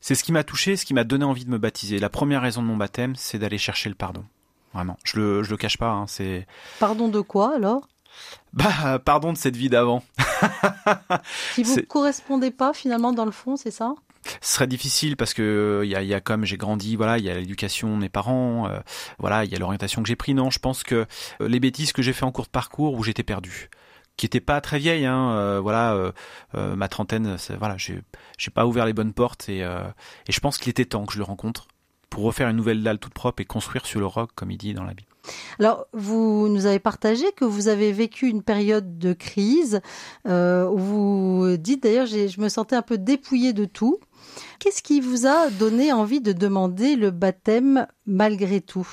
C'est 0.00 0.14
ce 0.14 0.24
qui 0.24 0.32
m'a 0.32 0.44
touché, 0.44 0.76
ce 0.76 0.86
qui 0.86 0.94
m'a 0.94 1.04
donné 1.04 1.24
envie 1.24 1.44
de 1.44 1.50
me 1.50 1.58
baptiser. 1.58 1.98
La 1.98 2.08
première 2.08 2.40
raison 2.40 2.62
de 2.62 2.66
mon 2.66 2.78
baptême, 2.78 3.14
c'est 3.16 3.38
d'aller 3.38 3.58
chercher 3.58 3.90
le 3.90 3.94
pardon. 3.94 4.24
Vraiment, 4.72 4.96
je 5.04 5.18
le, 5.18 5.42
je 5.42 5.50
le 5.50 5.56
cache 5.58 5.76
pas. 5.76 5.90
Hein, 5.90 6.06
c'est 6.06 6.46
Pardon 6.78 7.08
de 7.08 7.20
quoi 7.20 7.54
alors? 7.54 7.88
Bah 8.52 8.98
pardon 9.04 9.32
de 9.32 9.38
cette 9.38 9.56
vie 9.56 9.68
d'avant. 9.68 10.02
Qui 11.54 11.62
vous 11.62 11.82
correspondait 11.88 12.50
pas 12.50 12.72
finalement 12.72 13.12
dans 13.12 13.24
le 13.24 13.30
fond, 13.30 13.56
c'est 13.56 13.70
ça? 13.70 13.94
Ce 14.40 14.54
serait 14.54 14.66
difficile 14.66 15.16
parce 15.16 15.34
que 15.34 15.82
il 15.84 15.90
y 15.90 15.96
a, 15.96 16.02
y 16.02 16.14
a 16.14 16.20
comme 16.20 16.44
j'ai 16.44 16.56
grandi, 16.56 16.96
voilà, 16.96 17.18
il 17.18 17.24
y 17.24 17.30
a 17.30 17.34
l'éducation 17.34 17.96
de 17.96 18.02
mes 18.02 18.08
parents, 18.08 18.68
euh, 18.68 18.78
voilà, 19.18 19.44
il 19.44 19.50
y 19.50 19.54
a 19.54 19.58
l'orientation 19.58 20.02
que 20.02 20.08
j'ai 20.08 20.16
pris. 20.16 20.34
Non, 20.34 20.50
je 20.50 20.58
pense 20.58 20.82
que 20.82 21.06
euh, 21.40 21.48
les 21.48 21.60
bêtises 21.60 21.92
que 21.92 22.02
j'ai 22.02 22.12
fait 22.12 22.24
en 22.24 22.32
cours 22.32 22.44
de 22.44 22.50
parcours 22.50 22.94
où 22.94 23.02
j'étais 23.02 23.22
perdu, 23.22 23.70
qui 24.16 24.26
était 24.26 24.40
pas 24.40 24.60
très 24.60 24.78
vieille, 24.78 25.06
hein, 25.06 25.30
euh, 25.32 25.60
voilà, 25.60 25.94
euh, 25.94 26.12
euh, 26.54 26.76
ma 26.76 26.88
trentaine, 26.88 27.36
voilà, 27.58 27.76
j'ai 27.78 28.02
j'ai 28.36 28.50
pas 28.50 28.66
ouvert 28.66 28.84
les 28.84 28.92
bonnes 28.92 29.14
portes 29.14 29.48
et 29.48 29.64
euh, 29.64 29.80
et 30.26 30.32
je 30.32 30.40
pense 30.40 30.58
qu'il 30.58 30.68
était 30.70 30.84
temps 30.84 31.06
que 31.06 31.14
je 31.14 31.18
le 31.18 31.24
rencontre 31.24 31.68
pour 32.10 32.24
refaire 32.24 32.48
une 32.48 32.56
nouvelle 32.56 32.82
dalle 32.82 32.98
toute 32.98 33.14
propre 33.14 33.40
et 33.40 33.44
construire 33.46 33.86
sur 33.86 34.00
le 34.00 34.06
roc 34.06 34.30
comme 34.34 34.50
il 34.50 34.58
dit 34.58 34.74
dans 34.74 34.84
la 34.84 34.92
Bible. 34.92 35.08
Alors, 35.58 35.86
vous 35.92 36.48
nous 36.48 36.66
avez 36.66 36.78
partagé 36.78 37.30
que 37.36 37.44
vous 37.44 37.68
avez 37.68 37.92
vécu 37.92 38.26
une 38.26 38.42
période 38.42 38.98
de 38.98 39.12
crise. 39.12 39.80
Euh, 40.26 40.68
vous 40.72 41.56
dites 41.58 41.82
d'ailleurs, 41.82 42.06
je 42.06 42.40
me 42.40 42.48
sentais 42.48 42.74
un 42.74 42.82
peu 42.82 42.98
dépouillée 42.98 43.52
de 43.52 43.66
tout. 43.66 43.98
Qu'est-ce 44.58 44.82
qui 44.82 45.00
vous 45.00 45.26
a 45.26 45.50
donné 45.50 45.92
envie 45.92 46.20
de 46.20 46.32
demander 46.32 46.96
le 46.96 47.10
baptême 47.10 47.86
malgré 48.06 48.60
tout? 48.60 48.88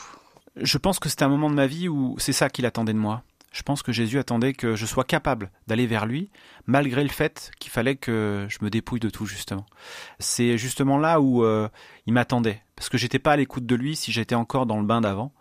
Je 0.56 0.78
pense 0.78 1.00
que 1.00 1.10
c'était 1.10 1.24
un 1.24 1.30
moment 1.30 1.50
de 1.50 1.56
ma 1.56 1.68
vie 1.68 1.88
où 1.88 2.16
c'est 2.18 2.34
ça 2.34 2.50
qu'il 2.50 2.66
attendait 2.66 2.94
de 2.94 2.98
moi. 2.98 3.24
Je 3.58 3.64
pense 3.64 3.82
que 3.82 3.92
Jésus 3.92 4.20
attendait 4.20 4.54
que 4.54 4.76
je 4.76 4.86
sois 4.86 5.04
capable 5.04 5.50
d'aller 5.66 5.88
vers 5.88 6.06
lui, 6.06 6.30
malgré 6.68 7.02
le 7.02 7.10
fait 7.10 7.50
qu'il 7.58 7.72
fallait 7.72 7.96
que 7.96 8.46
je 8.50 8.60
me 8.62 8.70
dépouille 8.70 9.00
de 9.00 9.10
tout, 9.10 9.26
justement. 9.26 9.66
C'est 10.20 10.60
justement 10.60 11.00
là 11.00 11.20
où 11.20 11.44
euh, 11.44 11.68
il 12.06 12.14
m'attendait, 12.14 12.62
parce 12.76 12.88
que 12.88 13.00
j'étais 13.00 13.18
pas 13.18 13.32
à 13.32 13.36
l'écoute 13.36 13.66
de 13.66 13.74
lui 13.74 13.96
si 13.96 14.12
j'étais 14.12 14.36
encore 14.36 14.68
dans 14.68 14.80
le 14.80 14.86
bain 14.86 15.02
d'avant, 15.02 15.34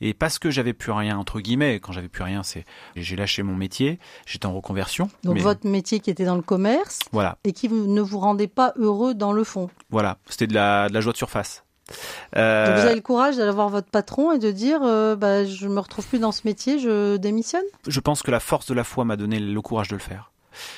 et 0.00 0.14
parce 0.14 0.38
que 0.38 0.52
j'avais 0.52 0.72
plus 0.72 0.92
rien, 0.92 1.18
entre 1.18 1.40
guillemets, 1.40 1.80
quand 1.80 1.90
j'avais 1.90 2.06
plus 2.06 2.22
rien, 2.22 2.44
c'est 2.44 2.64
j'ai 2.94 3.16
lâché 3.16 3.42
mon 3.42 3.56
métier, 3.56 3.98
j'étais 4.24 4.46
en 4.46 4.54
reconversion. 4.54 5.10
Donc 5.24 5.34
mais 5.34 5.40
votre 5.40 5.66
métier 5.66 5.98
qui 5.98 6.10
était 6.10 6.26
dans 6.26 6.36
le 6.36 6.42
commerce 6.42 7.00
Voilà, 7.10 7.38
et 7.42 7.52
qui 7.52 7.68
ne 7.68 8.00
vous 8.00 8.20
rendait 8.20 8.46
pas 8.46 8.72
heureux 8.76 9.14
dans 9.14 9.32
le 9.32 9.42
fond. 9.42 9.68
voilà, 9.90 10.18
c'était 10.28 10.46
de 10.46 10.54
la, 10.54 10.88
de 10.88 10.94
la 10.94 11.00
joie 11.00 11.12
de 11.12 11.18
surface. 11.18 11.63
Donc 11.88 12.38
Euh, 12.42 12.76
vous 12.76 12.86
avez 12.86 12.94
le 12.94 13.00
courage 13.00 13.36
d'aller 13.36 13.52
voir 13.52 13.68
votre 13.68 13.88
patron 13.88 14.32
et 14.32 14.38
de 14.38 14.50
dire 14.50 14.80
euh, 14.82 15.16
bah, 15.16 15.44
je 15.44 15.68
me 15.68 15.80
retrouve 15.80 16.06
plus 16.06 16.18
dans 16.18 16.32
ce 16.32 16.42
métier, 16.44 16.78
je 16.78 17.16
démissionne? 17.16 17.64
Je 17.86 18.00
pense 18.00 18.22
que 18.22 18.30
la 18.30 18.40
force 18.40 18.66
de 18.66 18.74
la 18.74 18.84
foi 18.84 19.04
m'a 19.04 19.16
donné 19.16 19.38
le 19.38 19.60
courage 19.60 19.88
de 19.88 19.94
le 19.94 20.00
faire. 20.00 20.30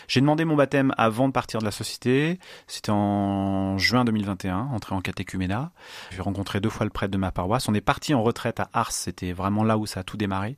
J'ai 0.08 0.20
demandé 0.20 0.44
mon 0.44 0.56
baptême 0.56 0.93
avant 0.96 1.28
de 1.28 1.32
partir 1.32 1.61
de 1.61 1.64
la 1.64 1.70
société. 1.70 2.38
C'était 2.67 2.90
en 2.90 3.78
juin 3.78 4.05
2021, 4.05 4.69
entré 4.73 4.94
en 4.94 5.00
catéchuménat. 5.00 5.70
J'ai 6.11 6.23
rencontré 6.23 6.61
deux 6.61 6.70
fois 6.70 6.84
le 6.84 6.90
prêtre 6.90 7.12
de 7.12 7.19
ma 7.19 7.32
paroisse. 7.32 7.69
On 7.69 7.75
est 7.75 7.81
parti 7.81 8.14
en 8.14 8.23
retraite 8.23 8.61
à 8.61 8.69
Ars. 8.73 8.93
C'était 8.93 9.32
vraiment 9.32 9.64
là 9.64 9.78
où 9.78 9.87
ça 9.87 10.00
a 10.00 10.02
tout 10.02 10.17
démarré. 10.17 10.56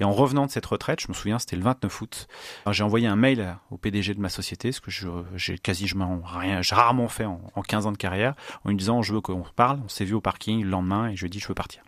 Et 0.00 0.04
en 0.04 0.12
revenant 0.12 0.46
de 0.46 0.50
cette 0.50 0.66
retraite, 0.66 1.00
je 1.00 1.08
me 1.08 1.14
souviens, 1.14 1.38
c'était 1.38 1.56
le 1.56 1.62
29 1.62 2.00
août. 2.00 2.28
Alors, 2.64 2.72
J'ai 2.72 2.84
envoyé 2.84 3.06
un 3.06 3.16
mail 3.16 3.56
au 3.70 3.76
PDG 3.76 4.14
de 4.14 4.20
ma 4.20 4.28
société, 4.28 4.72
ce 4.72 4.80
que 4.80 4.90
j'ai 5.34 5.58
quasiment 5.58 6.20
rien, 6.24 6.62
j'ai 6.62 6.74
rarement 6.74 7.08
fait 7.08 7.24
en, 7.24 7.40
en 7.54 7.62
15 7.62 7.86
ans 7.86 7.92
de 7.92 7.96
carrière, 7.96 8.34
en 8.64 8.70
lui 8.70 8.76
disant 8.76 9.02
je 9.02 9.14
veux 9.14 9.20
qu'on 9.20 9.44
parle. 9.56 9.80
On 9.84 9.88
s'est 9.88 10.04
vu 10.04 10.14
au 10.14 10.20
parking 10.20 10.62
le 10.62 10.70
lendemain 10.70 11.08
et 11.08 11.16
je 11.16 11.22
lui 11.22 11.26
ai 11.26 11.30
dit 11.30 11.40
je 11.40 11.48
veux 11.48 11.54
partir. 11.54 11.82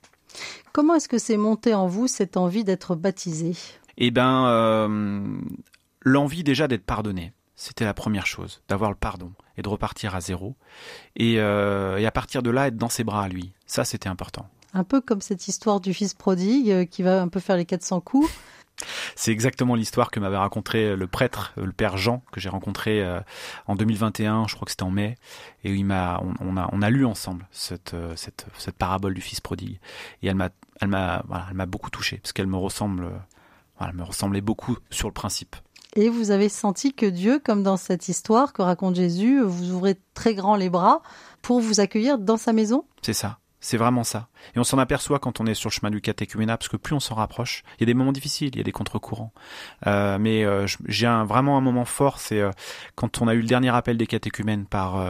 Comment 0.73 0.95
est-ce 0.95 1.09
que 1.09 1.19
c'est 1.19 1.37
monté 1.37 1.75
en 1.75 1.87
vous 1.87 2.07
cette 2.07 2.37
envie 2.37 2.65
d'être 2.65 2.95
baptisé? 2.95 3.57
Eh 3.99 4.11
ben, 4.11 4.47
euh, 4.47 5.41
l'envie 6.03 6.45
déjà 6.45 6.69
d'être 6.69 6.85
pardonné. 6.85 7.33
C'était 7.57 7.85
la 7.85 7.93
première 7.93 8.27
chose, 8.27 8.63
d'avoir 8.69 8.91
le 8.91 8.97
pardon 8.97 9.33
et 9.59 9.63
de 9.63 9.69
repartir 9.69 10.15
à 10.15 10.23
zéro. 10.23 10.57
Et, 11.17 11.39
euh, 11.39 11.99
et 11.99 12.07
à 12.07 12.11
partir 12.11 12.43
de 12.43 12.49
là, 12.49 12.69
être 12.69 12.77
dans 12.77 12.89
ses 12.89 13.05
bras 13.05 13.25
à 13.25 13.29
lui. 13.29 13.53
Ça, 13.67 13.85
c'était 13.85 14.09
important. 14.09 14.49
Un 14.73 14.83
peu 14.83 15.03
comme 15.03 15.21
cette 15.21 15.47
histoire 15.47 15.79
du 15.81 15.93
fils 15.93 16.15
prodigue 16.15 16.71
euh, 16.71 16.85
qui 16.87 17.03
va 17.03 17.21
un 17.21 17.29
peu 17.29 17.39
faire 17.39 17.59
les 17.59 17.67
400 17.67 18.01
coups. 18.01 18.31
C'est 19.15 19.31
exactement 19.31 19.75
l'histoire 19.75 20.11
que 20.11 20.21
m'avait 20.21 20.39
raconté 20.39 20.97
le 20.97 21.07
prêtre, 21.07 21.53
euh, 21.59 21.67
le 21.67 21.73
père 21.73 21.99
Jean, 21.99 22.23
que 22.33 22.41
j'ai 22.41 22.49
rencontré 22.49 23.07
en 23.67 23.77
2021, 23.77 24.49
je 24.49 24.55
crois 24.55 24.65
que 24.65 24.71
c'était 24.71 24.85
en 24.85 24.91
mai, 24.91 25.19
et 25.63 25.71
où 25.71 25.75
il 25.75 25.85
m'a, 25.85 26.19
on, 26.23 26.33
on 26.41 26.57
a, 26.57 26.67
on 26.73 26.81
a 26.81 26.89
lu 26.89 27.05
ensemble 27.05 27.47
cette, 27.51 27.95
cette, 28.17 28.47
cette 28.57 28.77
parabole 28.77 29.13
du 29.13 29.21
fils 29.21 29.43
prodigue. 29.43 29.79
Et 30.23 30.29
elle 30.29 30.35
m'a, 30.35 30.49
elle 30.81 30.89
m'a, 30.89 31.25
voilà, 31.29 31.49
elle 31.51 31.57
m'a 31.57 31.67
beaucoup 31.67 31.91
touché 31.91 32.17
parce 32.23 32.33
qu'elle 32.33 32.47
me 32.47 32.57
ressemble, 32.57 33.11
voilà, 33.77 33.93
elle 33.93 33.99
me 33.99 34.05
ressemblait 34.05 34.41
beaucoup 34.41 34.79
sur 34.89 35.09
le 35.09 35.15
principe. 35.15 35.57
Et 35.97 36.09
vous 36.09 36.31
avez 36.31 36.49
senti 36.49 36.93
que 36.95 37.07
Dieu, 37.07 37.41
comme 37.45 37.63
dans 37.63 37.77
cette 37.77 38.09
histoire 38.09 38.53
que 38.53 38.63
raconte 38.63 38.95
Jésus, 38.95 39.41
vous 39.41 39.73
ouvrez 39.73 39.97
très 40.15 40.35
grand 40.35 40.57
les 40.57 40.71
bras 40.71 41.03
pour 41.43 41.61
vous 41.61 41.81
accueillir 41.81 42.19
dans 42.19 42.37
sa 42.37 42.53
maison? 42.53 42.85
C'est 43.03 43.13
ça. 43.13 43.39
C'est 43.63 43.77
vraiment 43.77 44.05
ça. 44.05 44.29
Et 44.55 44.59
on 44.59 44.65
s'en 44.65 44.79
aperçoit 44.79 45.19
quand 45.19 45.39
on 45.39 45.47
est 45.47 45.53
sur 45.53 45.69
le 45.69 45.75
chemin 45.75 45.91
du 45.91 46.01
catéchuménat, 46.01 46.57
parce 46.57 46.71
que 46.71 46.79
plus 46.79 46.95
on 46.95 47.01
s'en 47.01 47.15
rapproche, 47.15 47.63
il 47.77 47.83
y 47.83 47.85
a 47.85 47.87
des 47.87 47.95
moments 47.95 48.13
difficiles, 48.13 48.49
il 48.55 48.57
y 48.57 48.61
a 48.61 48.65
des 48.65 48.73
contre-courants. 48.73 49.33
Euh, 49.87 50.19
mais 50.19 50.45
euh, 50.45 50.67
j'ai 50.87 51.07
un, 51.07 51.25
vraiment 51.25 51.59
un 51.59 51.61
moment 51.61 51.85
fort, 51.85 52.21
c'est 52.21 52.41
euh, 52.41 52.51
quand 52.95 53.21
on 53.21 53.29
a 53.29 53.35
eu 53.35 53.41
le 53.41 53.47
dernier 53.47 53.69
appel 53.69 53.99
des 53.99 54.07
catéchumènes 54.07 54.65
par 54.65 55.05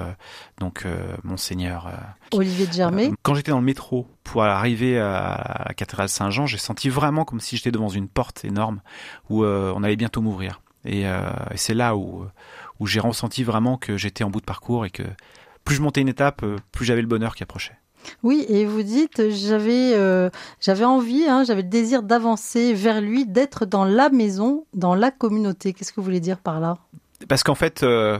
donc 0.58 0.84
monseigneur. 1.22 1.90
Olivier 2.32 2.66
de 2.66 2.72
Germay. 2.72 3.12
quand 3.22 3.34
j'étais 3.34 3.52
dans 3.52 3.60
le 3.60 3.64
métro 3.64 4.08
pour 4.24 4.42
arriver 4.42 4.98
à 4.98 5.66
la 5.68 5.74
cathédrale 5.74 6.08
Saint-Jean, 6.08 6.46
j'ai 6.46 6.58
senti 6.58 6.88
vraiment 6.88 7.24
comme 7.24 7.40
si 7.40 7.56
j'étais 7.56 7.70
devant 7.70 7.88
une 7.88 8.08
porte 8.08 8.44
énorme 8.44 8.80
où 9.28 9.44
on 9.44 9.82
allait 9.84 9.96
bientôt 9.96 10.22
m'ouvrir. 10.22 10.60
Et, 10.84 11.06
euh, 11.06 11.30
et 11.52 11.56
c'est 11.56 11.74
là 11.74 11.96
où, 11.96 12.24
où 12.78 12.86
j'ai 12.86 13.00
ressenti 13.00 13.44
vraiment 13.44 13.76
que 13.76 13.96
j'étais 13.96 14.24
en 14.24 14.30
bout 14.30 14.40
de 14.40 14.46
parcours 14.46 14.86
et 14.86 14.90
que 14.90 15.04
plus 15.64 15.76
je 15.76 15.82
montais 15.82 16.00
une 16.00 16.08
étape, 16.08 16.42
euh, 16.42 16.56
plus 16.72 16.84
j'avais 16.84 17.02
le 17.02 17.06
bonheur 17.06 17.34
qui 17.34 17.42
approchait. 17.42 17.76
Oui, 18.22 18.46
et 18.48 18.64
vous 18.64 18.82
dites, 18.82 19.28
j'avais 19.28 19.92
euh, 19.94 20.30
j'avais 20.60 20.86
envie, 20.86 21.28
hein, 21.28 21.44
j'avais 21.44 21.62
le 21.62 21.68
désir 21.68 22.02
d'avancer 22.02 22.72
vers 22.72 23.00
lui, 23.00 23.26
d'être 23.26 23.66
dans 23.66 23.84
la 23.84 24.08
maison, 24.08 24.66
dans 24.72 24.94
la 24.94 25.10
communauté. 25.10 25.74
Qu'est-ce 25.74 25.92
que 25.92 26.00
vous 26.00 26.04
voulez 26.04 26.20
dire 26.20 26.38
par 26.38 26.60
là? 26.60 26.78
Parce 27.28 27.42
qu'en 27.42 27.54
fait, 27.54 27.82
euh, 27.82 28.18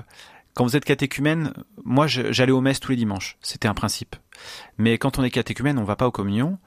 quand 0.55 0.65
vous 0.65 0.77
êtes 0.77 0.85
catéchumène, 0.85 1.55
moi 1.83 2.07
j'allais 2.07 2.53
aux 2.53 2.61
messes 2.61 2.81
tous 2.81 2.93
les 2.93 2.97
dimanches, 2.97 3.39
c'était 3.41 3.69
un 3.69 3.75
principe. 3.75 4.17
Mais 4.77 4.99
quand 4.99 5.19
on 5.19 5.25
est 5.25 5.31
catéchumène, 5.31 5.79
on 5.79 5.85
va 5.85 5.97
pas 5.97 6.07
aux 6.07 6.13
communions. 6.13 6.59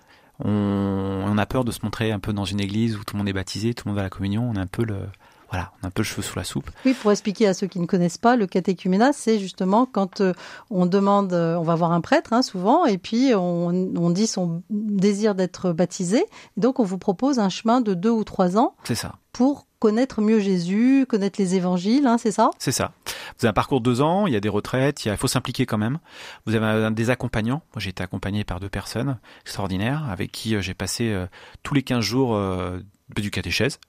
On, 0.44 1.24
on 1.28 1.38
a 1.38 1.46
peur 1.46 1.64
de 1.64 1.72
se 1.72 1.80
montrer 1.84 2.12
un 2.12 2.20
peu 2.20 2.34
dans 2.34 2.46
une 2.46 2.60
église 2.60 2.98
où 2.98 3.04
tout 3.04 3.14
le 3.14 3.20
monde 3.20 3.30
est 3.30 3.34
baptisé, 3.34 3.76
tout 3.76 3.84
le 3.86 3.92
monde 3.92 3.98
va 3.98 4.02
à 4.02 4.06
la 4.06 4.10
communion. 4.10 4.50
On 4.50 4.56
a 4.56 4.62
un 4.62 4.68
peu 4.68 4.84
le, 4.84 5.08
voilà, 5.54 5.72
on 5.82 5.86
a 5.86 5.88
un 5.88 5.92
peu 5.92 6.02
le 6.02 6.06
cheveu 6.08 6.24
sous 6.24 6.36
la 6.36 6.44
soupe. 6.44 6.72
Oui, 6.84 6.96
pour 6.96 7.12
expliquer 7.12 7.48
à 7.48 7.54
ceux 7.54 7.68
qui 7.68 7.80
ne 7.80 7.86
connaissent 7.86 8.18
pas, 8.18 8.36
le 8.36 8.48
catéchuménat, 8.48 9.14
c'est 9.14 9.38
justement 9.38 9.86
quand 9.86 10.20
euh, 10.22 10.34
on 10.72 10.88
demande, 10.88 11.32
euh, 11.34 11.56
on 11.58 11.62
va 11.62 11.76
voir 11.76 11.92
un 11.92 12.02
prêtre 12.02 12.34
hein, 12.34 12.42
souvent, 12.42 12.86
et 12.86 12.98
puis 12.98 13.34
on, 13.36 13.68
on 13.96 14.10
dit 14.10 14.26
son 14.26 14.64
désir 14.72 15.36
d'être 15.36 15.72
baptisé. 15.72 16.26
Donc 16.58 16.80
on 16.80 16.84
vous 16.84 16.98
propose 16.98 17.38
un 17.38 17.50
chemin 17.50 17.82
de 17.82 17.94
deux 17.94 18.10
ou 18.10 18.24
trois 18.24 18.58
ans 18.58 18.74
C'est 18.84 18.96
ça. 18.96 19.14
pour 19.32 19.68
connaître 19.78 20.22
mieux 20.22 20.40
Jésus, 20.40 21.06
connaître 21.10 21.40
les 21.42 21.56
évangiles, 21.56 22.08
hein, 22.08 22.18
c'est 22.18 22.32
ça? 22.32 22.52
C'est 22.58 22.72
ça. 22.72 22.94
Vous 23.06 23.46
avez 23.46 23.50
un 23.50 23.54
parcours 23.54 23.82
de 23.82 23.84
deux 23.86 24.00
ans, 24.02 24.26
il 24.28 24.34
y 24.34 24.38
a 24.38 24.40
des 24.40 24.48
retraites, 24.50 25.04
il 25.04 25.10
y 25.10 25.12
a- 25.12 25.14
il 25.16 25.18
faut 25.18 25.28
s'impliquer 25.28 25.66
quand 25.66 25.78
même. 25.78 26.00
Vous 26.46 26.56
avez 26.56 26.66
un- 26.66 26.90
des 26.92 27.10
accompagnants. 27.10 27.62
Moi, 27.76 27.80
j'ai 27.82 27.90
été 27.90 28.02
accompagné 28.02 28.46
par 28.46 28.62
deux 28.62 28.70
personnes 28.70 29.18
extraordinaires 29.42 30.06
avec 30.10 30.32
qui 30.32 30.56
euh, 30.56 30.62
j'ai 30.62 30.74
passé 30.74 31.12
euh, 31.12 31.28
tous 31.64 31.74
les 31.74 31.84
15 31.84 32.00
jours 32.04 32.34
euh, 32.34 32.80
du 33.16 33.32
catéchèse. 33.32 33.80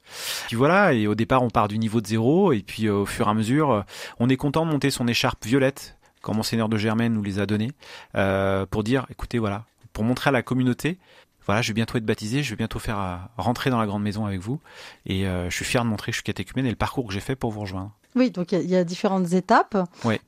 Puis 0.48 0.56
voilà, 0.56 0.92
et 0.92 1.06
au 1.06 1.14
départ, 1.14 1.42
on 1.42 1.50
part 1.50 1.68
du 1.68 1.78
niveau 1.78 2.00
de 2.00 2.06
zéro, 2.06 2.52
et 2.52 2.60
puis 2.62 2.86
euh, 2.86 2.94
au 2.94 3.06
fur 3.06 3.26
et 3.26 3.30
à 3.30 3.34
mesure, 3.34 3.70
euh, 3.70 3.82
on 4.18 4.28
est 4.28 4.36
content 4.36 4.66
de 4.66 4.70
monter 4.70 4.90
son 4.90 5.06
écharpe 5.08 5.44
violette, 5.46 5.96
quand 6.20 6.34
Monseigneur 6.34 6.68
de 6.68 6.76
Germaine 6.76 7.14
nous 7.14 7.22
les 7.22 7.38
a 7.38 7.46
donnés, 7.46 7.70
euh, 8.16 8.66
pour 8.66 8.82
dire, 8.84 9.06
écoutez, 9.10 9.38
voilà, 9.38 9.64
pour 9.92 10.04
montrer 10.04 10.28
à 10.28 10.32
la 10.32 10.42
communauté, 10.42 10.98
voilà, 11.46 11.60
je 11.62 11.68
vais 11.68 11.74
bientôt 11.74 11.98
être 11.98 12.06
baptisé, 12.06 12.42
je 12.42 12.50
vais 12.50 12.56
bientôt 12.56 12.78
faire 12.78 13.28
rentrer 13.36 13.68
dans 13.70 13.78
la 13.78 13.86
grande 13.86 14.02
maison 14.02 14.24
avec 14.24 14.40
vous, 14.40 14.60
et 15.04 15.24
je 15.24 15.50
suis 15.54 15.66
fier 15.66 15.84
de 15.84 15.88
montrer 15.90 16.10
que 16.10 16.14
je 16.14 16.18
suis 16.20 16.24
catéchumène 16.24 16.64
et 16.64 16.70
le 16.70 16.76
parcours 16.76 17.06
que 17.06 17.12
j'ai 17.12 17.20
fait 17.20 17.36
pour 17.36 17.50
vous 17.50 17.60
rejoindre. 17.60 17.92
Oui, 18.16 18.30
donc 18.30 18.52
il 18.52 18.54
y 18.54 18.58
a- 18.58 18.62
il 18.62 18.70
y, 18.70 18.76
a 18.76 18.84
différentes 18.84 19.32
étapes. 19.32 19.76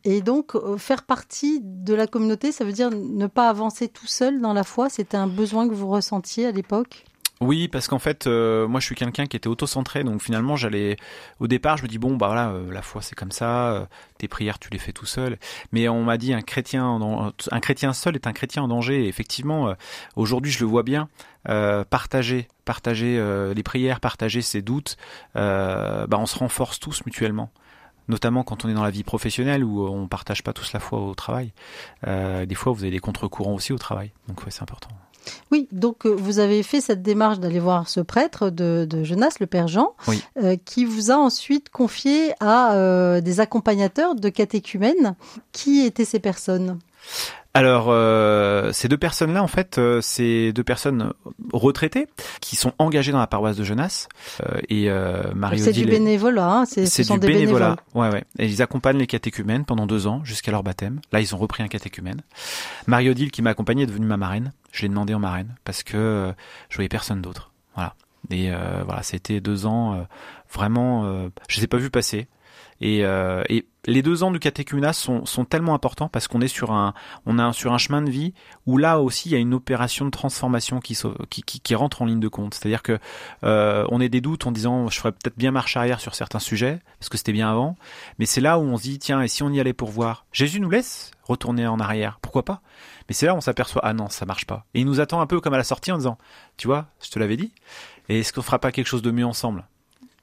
Et 0.04 0.20
donc 0.20 0.54
euh, 0.56 0.76
faire 0.76 1.04
partie 1.04 1.60
de 1.62 1.94
la 1.94 2.06
communauté, 2.06 2.50
ça 2.52 2.64
veut 2.64 2.72
dire 2.72 2.90
ne 2.90 3.26
pas 3.28 3.48
avancer 3.48 3.88
tout 3.88 4.08
seul 4.08 4.40
dans 4.40 4.52
la 4.52 4.64
foi. 4.64 4.90
C'était 4.90 5.16
un 5.16 5.28
besoin 5.28 5.68
que 5.68 5.72
vous 5.74 5.88
ressentiez 5.88 6.46
à 6.46 6.50
l'époque? 6.50 7.04
Oui, 7.42 7.68
parce 7.68 7.86
qu'en 7.86 7.98
fait, 7.98 8.26
euh, 8.26 8.66
moi, 8.66 8.80
je 8.80 8.86
suis 8.86 8.94
quelqu'un 8.94 9.26
qui 9.26 9.36
était 9.36 9.48
auto-centré, 9.48 10.04
donc 10.04 10.22
finalement, 10.22 10.56
j'allais. 10.56 10.96
Au 11.38 11.46
départ, 11.46 11.76
je 11.76 11.82
me 11.82 11.88
dis 11.88 11.98
bon, 11.98 12.16
bah 12.16 12.28
voilà, 12.28 12.48
euh, 12.48 12.72
la 12.72 12.80
foi, 12.80 13.02
c'est 13.02 13.14
comme 13.14 13.30
ça. 13.30 13.72
euh, 13.72 13.86
tes 14.16 14.26
prières, 14.26 14.58
tu 14.58 14.70
les 14.70 14.78
fais 14.78 14.92
tout 14.92 15.04
seul. 15.04 15.38
Mais 15.70 15.86
on 15.88 16.02
m'a 16.02 16.16
dit 16.16 16.32
un 16.32 16.40
chrétien, 16.40 16.98
un 17.50 17.60
chrétien 17.60 17.92
seul 17.92 18.14
est 18.14 18.26
un 18.26 18.32
chrétien 18.32 18.62
en 18.62 18.68
danger. 18.68 19.04
Et 19.04 19.08
effectivement, 19.08 19.68
euh, 19.68 19.74
aujourd'hui, 20.16 20.50
je 20.50 20.60
le 20.60 20.66
vois 20.66 20.82
bien. 20.82 21.08
Partager, 21.90 22.48
partager 22.64 23.22
les 23.54 23.62
prières, 23.62 24.00
partager 24.00 24.42
ses 24.42 24.62
doutes, 24.62 24.96
bah, 25.34 26.08
on 26.10 26.26
se 26.26 26.36
renforce 26.36 26.80
tous 26.80 27.06
mutuellement. 27.06 27.52
Notamment 28.08 28.42
quand 28.44 28.64
on 28.64 28.68
est 28.68 28.74
dans 28.74 28.82
la 28.84 28.90
vie 28.90 29.04
professionnelle 29.04 29.62
où 29.64 29.86
on 29.86 30.08
partage 30.08 30.42
pas 30.42 30.52
tous 30.52 30.72
la 30.72 30.80
foi 30.80 31.00
au 31.00 31.14
travail. 31.14 31.52
Euh, 32.06 32.46
des 32.46 32.54
fois, 32.54 32.72
vous 32.72 32.82
avez 32.82 32.90
des 32.90 32.98
contre-courants 32.98 33.54
aussi 33.54 33.72
au 33.72 33.78
travail. 33.78 34.12
Donc, 34.28 34.44
ouais, 34.44 34.50
c'est 34.50 34.62
important. 34.62 34.90
Oui, 35.50 35.68
donc 35.72 36.06
euh, 36.06 36.10
vous 36.10 36.38
avez 36.38 36.62
fait 36.62 36.80
cette 36.80 37.02
démarche 37.02 37.38
d'aller 37.38 37.60
voir 37.60 37.88
ce 37.88 38.00
prêtre 38.00 38.50
de, 38.50 38.86
de 38.88 39.04
le 39.40 39.46
père 39.46 39.68
Jean, 39.68 39.94
Oui. 40.08 40.22
euh, 40.42 40.56
qui 40.64 40.84
vous 40.84 41.10
a 41.10 41.16
ensuite 41.16 41.68
confié 41.70 42.32
à 42.40 42.74
euh, 42.74 43.20
des 43.20 43.40
accompagnateurs 43.40 44.14
de 44.14 44.28
catéchumènes. 44.28 45.16
Qui 45.52 45.84
étaient 45.84 46.04
ces 46.04 46.20
personnes? 46.20 46.78
Alors, 47.54 47.86
euh, 47.88 48.70
ces 48.72 48.86
deux 48.86 48.98
personnes-là, 48.98 49.42
en 49.42 49.46
fait, 49.46 49.78
euh, 49.78 50.00
c'est 50.02 50.52
deux 50.52 50.62
personnes 50.62 51.14
retraitées 51.54 52.06
qui 52.42 52.54
sont 52.54 52.72
engagées 52.78 53.12
dans 53.12 53.18
la 53.18 53.26
paroisse 53.26 53.56
de 53.56 53.64
Jonas. 53.64 54.08
Euh, 54.42 54.58
et 54.68 54.90
Marie 55.34 55.58
C'est 55.60 55.72
du 55.72 55.86
bénévolat, 55.86 56.46
hein, 56.50 56.64
c'est- 56.66 56.84
ce 56.84 57.14
du 57.14 57.18
des 57.18 57.28
bénévolat. 57.28 57.76
bénévoles. 57.94 58.10
Ouais, 58.12 58.14
ouais. 58.14 58.24
Et 58.38 58.46
ils 58.46 58.60
accompagnent 58.60 58.98
les 58.98 59.06
catéchumènes 59.06 59.64
pendant 59.64 59.86
deux 59.86 60.06
ans 60.06 60.20
jusqu'à 60.22 60.50
leur 60.50 60.62
baptême. 60.62 61.00
Là, 61.12 61.20
ils 61.20 61.34
ont 61.34 61.38
repris 61.38 61.62
un 61.62 61.68
catéchumène. 61.68 62.20
Marie 62.86 63.08
Odile, 63.08 63.30
qui 63.30 63.40
m'a 63.40 63.50
accompagné, 63.50 63.84
est 63.84 63.86
devenue 63.86 64.04
ma 64.06 64.18
marraine. 64.18 64.52
Je 64.76 64.82
l'ai 64.82 64.90
demandé 64.90 65.14
en 65.14 65.18
marraine 65.18 65.54
parce 65.64 65.82
que 65.82 65.96
euh, 65.96 66.32
je 66.68 66.76
voyais 66.76 66.90
personne 66.90 67.22
d'autre. 67.22 67.50
Voilà. 67.74 67.94
Et 68.30 68.52
euh, 68.52 68.82
voilà, 68.84 69.02
c'était 69.02 69.40
deux 69.40 69.64
ans 69.64 69.94
euh, 69.94 70.02
vraiment. 70.52 71.30
Je 71.48 71.56
les 71.56 71.64
ai 71.64 71.66
pas 71.66 71.78
vus 71.78 71.88
passer. 71.88 72.28
Et, 72.82 73.00
et 73.00 73.66
les 73.86 74.02
deux 74.02 74.22
ans 74.22 74.30
du 74.30 74.38
catéchuménat 74.38 74.92
sont, 74.92 75.24
sont 75.24 75.44
tellement 75.44 75.74
importants 75.74 76.08
parce 76.08 76.28
qu'on 76.28 76.40
est 76.40 76.48
sur 76.48 76.72
un, 76.72 76.94
on 77.24 77.38
est 77.38 77.52
sur 77.52 77.72
un 77.72 77.78
chemin 77.78 78.02
de 78.02 78.10
vie 78.10 78.34
où 78.66 78.78
là 78.78 79.00
aussi 79.00 79.28
il 79.28 79.32
y 79.32 79.34
a 79.34 79.38
une 79.38 79.54
opération 79.54 80.04
de 80.04 80.10
transformation 80.10 80.80
qui, 80.80 80.98
qui, 81.30 81.42
qui 81.60 81.74
rentre 81.74 82.02
en 82.02 82.06
ligne 82.06 82.20
de 82.20 82.28
compte. 82.28 82.54
C'est-à-dire 82.54 82.82
que 82.82 82.98
euh, 83.44 83.86
on 83.90 84.00
est 84.00 84.08
des 84.08 84.20
doutes 84.20 84.46
en 84.46 84.52
disant 84.52 84.88
je 84.88 84.98
ferais 84.98 85.12
peut-être 85.12 85.38
bien 85.38 85.50
marche 85.50 85.76
arrière 85.76 86.00
sur 86.00 86.14
certains 86.14 86.38
sujets 86.38 86.80
parce 86.98 87.08
que 87.08 87.16
c'était 87.16 87.32
bien 87.32 87.50
avant, 87.50 87.76
mais 88.18 88.26
c'est 88.26 88.40
là 88.40 88.58
où 88.58 88.62
on 88.62 88.76
se 88.76 88.82
dit 88.82 88.98
tiens 88.98 89.22
et 89.22 89.28
si 89.28 89.42
on 89.42 89.50
y 89.50 89.60
allait 89.60 89.72
pour 89.72 89.90
voir? 89.90 90.26
Jésus 90.32 90.60
nous 90.60 90.70
laisse 90.70 91.12
retourner 91.22 91.66
en 91.66 91.80
arrière, 91.80 92.18
pourquoi 92.22 92.44
pas? 92.44 92.62
Mais 93.08 93.14
c'est 93.14 93.26
là 93.26 93.34
où 93.34 93.36
on 93.36 93.40
s'aperçoit 93.40 93.82
ah 93.84 93.92
non 93.92 94.08
ça 94.08 94.26
marche 94.26 94.46
pas. 94.46 94.66
Et 94.74 94.80
il 94.80 94.86
nous 94.86 95.00
attend 95.00 95.20
un 95.20 95.26
peu 95.26 95.40
comme 95.40 95.54
à 95.54 95.58
la 95.58 95.64
sortie 95.64 95.92
en 95.92 95.98
disant 95.98 96.18
tu 96.56 96.66
vois 96.66 96.86
je 97.02 97.10
te 97.10 97.18
l'avais 97.18 97.36
dit 97.36 97.52
et 98.08 98.20
est-ce 98.20 98.32
qu'on 98.32 98.42
fera 98.42 98.58
pas 98.58 98.72
quelque 98.72 98.86
chose 98.86 99.02
de 99.02 99.10
mieux 99.10 99.26
ensemble? 99.26 99.64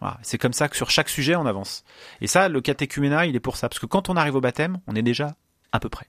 Voilà. 0.04 0.18
C'est 0.22 0.38
comme 0.38 0.52
ça 0.52 0.68
que 0.68 0.76
sur 0.76 0.90
chaque 0.90 1.08
sujet 1.08 1.38
on 1.38 1.46
avance. 1.46 1.86
Et 2.20 2.28
ça, 2.28 2.50
le 2.50 2.60
catéchuménat, 2.60 3.26
il 3.26 3.38
est 3.38 3.40
pour 3.40 3.56
ça. 3.56 3.70
Parce 3.70 3.80
que 3.80 3.86
quand 3.86 4.10
on 4.10 4.18
arrive 4.18 4.36
au 4.36 4.42
baptême, 4.42 4.80
on 4.86 4.96
est 4.96 5.02
déjà 5.02 5.38
à 5.72 5.80
peu 5.80 5.88
près. 5.88 6.08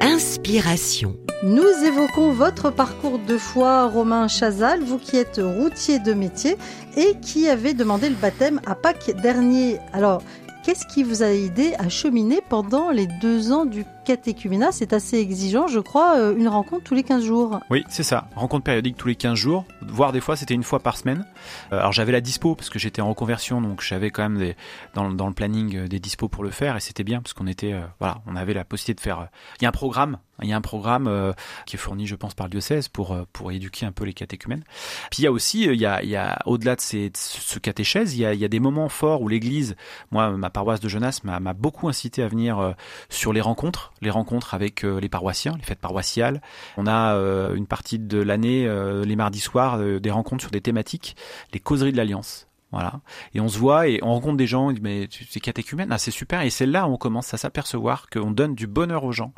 Inspiration. 0.00 1.18
Nous 1.42 1.68
évoquons 1.84 2.32
votre 2.32 2.70
parcours 2.70 3.18
de 3.18 3.36
foi, 3.36 3.88
Romain 3.88 4.26
Chazal, 4.26 4.82
vous 4.82 4.98
qui 4.98 5.18
êtes 5.18 5.38
routier 5.38 5.98
de 5.98 6.14
métier 6.14 6.56
et 6.96 7.20
qui 7.20 7.46
avez 7.46 7.74
demandé 7.74 8.08
le 8.08 8.16
baptême 8.16 8.62
à 8.64 8.74
Pâques 8.74 9.10
dernier. 9.20 9.78
Alors, 9.92 10.22
qu'est-ce 10.64 10.86
qui 10.86 11.02
vous 11.02 11.22
a 11.22 11.28
aidé 11.28 11.74
à 11.78 11.90
cheminer 11.90 12.40
pendant 12.48 12.90
les 12.90 13.06
deux 13.20 13.52
ans 13.52 13.66
du 13.66 13.84
catéchuménat 14.08 14.72
C'est 14.72 14.94
assez 14.94 15.18
exigeant, 15.18 15.66
je 15.66 15.80
crois, 15.80 16.16
euh, 16.16 16.34
une 16.34 16.48
rencontre 16.48 16.82
tous 16.82 16.94
les 16.94 17.02
15 17.02 17.22
jours. 17.22 17.60
Oui, 17.68 17.84
c'est 17.90 18.02
ça. 18.02 18.26
Rencontre 18.34 18.64
périodique 18.64 18.96
tous 18.96 19.08
les 19.08 19.16
15 19.16 19.34
jours, 19.34 19.66
voire 19.82 20.12
des 20.12 20.20
fois 20.22 20.34
c'était 20.34 20.54
une 20.54 20.62
fois 20.62 20.80
par 20.80 20.96
semaine. 20.96 21.26
Euh, 21.72 21.78
alors 21.78 21.92
j'avais 21.92 22.12
la 22.12 22.22
dispo 22.22 22.54
parce 22.54 22.70
que 22.70 22.78
j'étais 22.78 23.02
en 23.02 23.08
reconversion, 23.10 23.60
donc 23.60 23.82
j'avais 23.82 24.10
quand 24.10 24.26
même 24.26 24.54
dans, 24.94 25.28
le- 25.28 25.34
planning 25.34 25.76
euh, 25.76 25.88
des 25.88 26.00
dispos 26.00 26.28
pour 26.28 26.42
le 26.42 26.50
faire 26.50 26.74
et 26.74 26.80
c'était 26.80 27.04
bien 27.04 27.20
parce 27.20 27.34
qu'on 27.34 27.46
était, 27.46 27.74
voilà, 28.00 28.22
on 28.26 28.34
avait 28.34 28.54
la 28.54 28.64
possibilité 28.64 28.94
de 28.94 29.00
faire. 29.02 29.28
Il 29.60 29.64
y 29.64 29.66
a 29.66 29.68
un 29.68 29.72
programme, 29.72 30.16
il 30.42 30.48
y 30.48 30.54
a 30.54 30.56
un 30.56 30.62
programme 30.62 31.34
qui 31.66 31.76
est 31.76 31.78
fourni, 31.78 32.06
je 32.06 32.14
pense, 32.14 32.32
par 32.32 32.46
le 32.46 32.50
diocèse 32.52 32.88
pour 32.88 33.14
pour 33.34 33.52
éduquer 33.52 33.84
un 33.84 33.92
peu 33.92 34.04
les 34.04 34.14
catéchumènes. 34.14 34.64
Puis 35.10 35.20
il 35.20 35.24
y 35.24 35.26
a 35.26 35.32
aussi, 35.32 35.64
il 35.64 35.74
y 35.80 35.84
a, 35.84 36.38
au-delà 36.46 36.76
de, 36.76 36.80
ces, 36.80 37.10
ce 37.14 37.58
catéchèse, 37.58 38.14
il 38.14 38.20
y 38.20 38.44
a, 38.44 38.48
des 38.48 38.60
moments 38.60 38.88
forts 38.88 39.20
où 39.20 39.28
l'Église, 39.28 39.76
moi, 40.10 40.30
ma 40.30 40.48
paroisse 40.48 40.80
de 40.80 40.88
Jonas 40.88 41.20
m'a 41.24 41.52
beaucoup 41.52 41.88
incité 41.88 42.22
à 42.22 42.28
venir 42.28 42.74
sur 43.10 43.32
les 43.32 43.40
rencontres, 43.40 43.92
les 44.00 44.10
rencontres 44.10 44.54
avec 44.54 44.84
euh, 44.84 45.00
les 45.00 45.08
paroissiens, 45.08 45.54
les 45.56 45.64
fêtes 45.64 45.80
paroissiales. 45.80 46.40
On 46.76 46.86
a 46.86 47.14
euh, 47.14 47.54
une 47.54 47.66
partie 47.66 47.98
de 47.98 48.18
l'année, 48.18 48.66
euh, 48.66 49.04
les 49.04 49.16
mardis 49.16 49.40
soirs, 49.40 49.78
des 49.78 50.10
rencontres 50.10 50.42
sur 50.42 50.50
des 50.50 50.60
thématiques, 50.60 51.16
les 51.52 51.60
causeries 51.60 51.92
de 51.92 51.96
l'Alliance. 51.96 52.46
Voilà. 52.70 53.00
Et 53.34 53.40
on 53.40 53.48
se 53.48 53.58
voit 53.58 53.88
et 53.88 53.98
on 54.02 54.12
rencontre 54.12 54.36
des 54.36 54.46
gens, 54.46 54.72
mais 54.82 55.08
c'est 55.30 55.40
catéchumène, 55.40 55.90
ah, 55.90 55.98
c'est 55.98 56.10
super. 56.10 56.42
Et 56.42 56.50
c'est 56.50 56.66
là 56.66 56.86
où 56.86 56.92
on 56.92 56.96
commence 56.98 57.32
à 57.32 57.38
s'apercevoir 57.38 58.08
qu'on 58.10 58.30
donne 58.30 58.54
du 58.54 58.66
bonheur 58.66 59.04
aux 59.04 59.12
gens. 59.12 59.32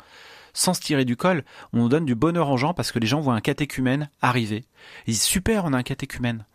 Sans 0.53 0.73
se 0.73 0.81
tirer 0.81 1.05
du 1.05 1.15
col, 1.15 1.45
on 1.71 1.87
donne 1.87 2.03
du 2.03 2.13
bonheur 2.13 2.49
aux 2.49 2.57
gens 2.57 2.73
parce 2.73 2.91
que 2.91 2.99
les 2.99 3.07
gens 3.07 3.21
voient 3.21 3.35
un 3.35 3.39
catéchumène 3.39 4.09
arriver. 4.21 4.65
Ils 5.07 5.13
disent, 5.13 5.23
super, 5.23 5.63
on 5.63 5.71
a 5.71 5.77
un 5.77 5.83
catéchumène. 5.83 6.45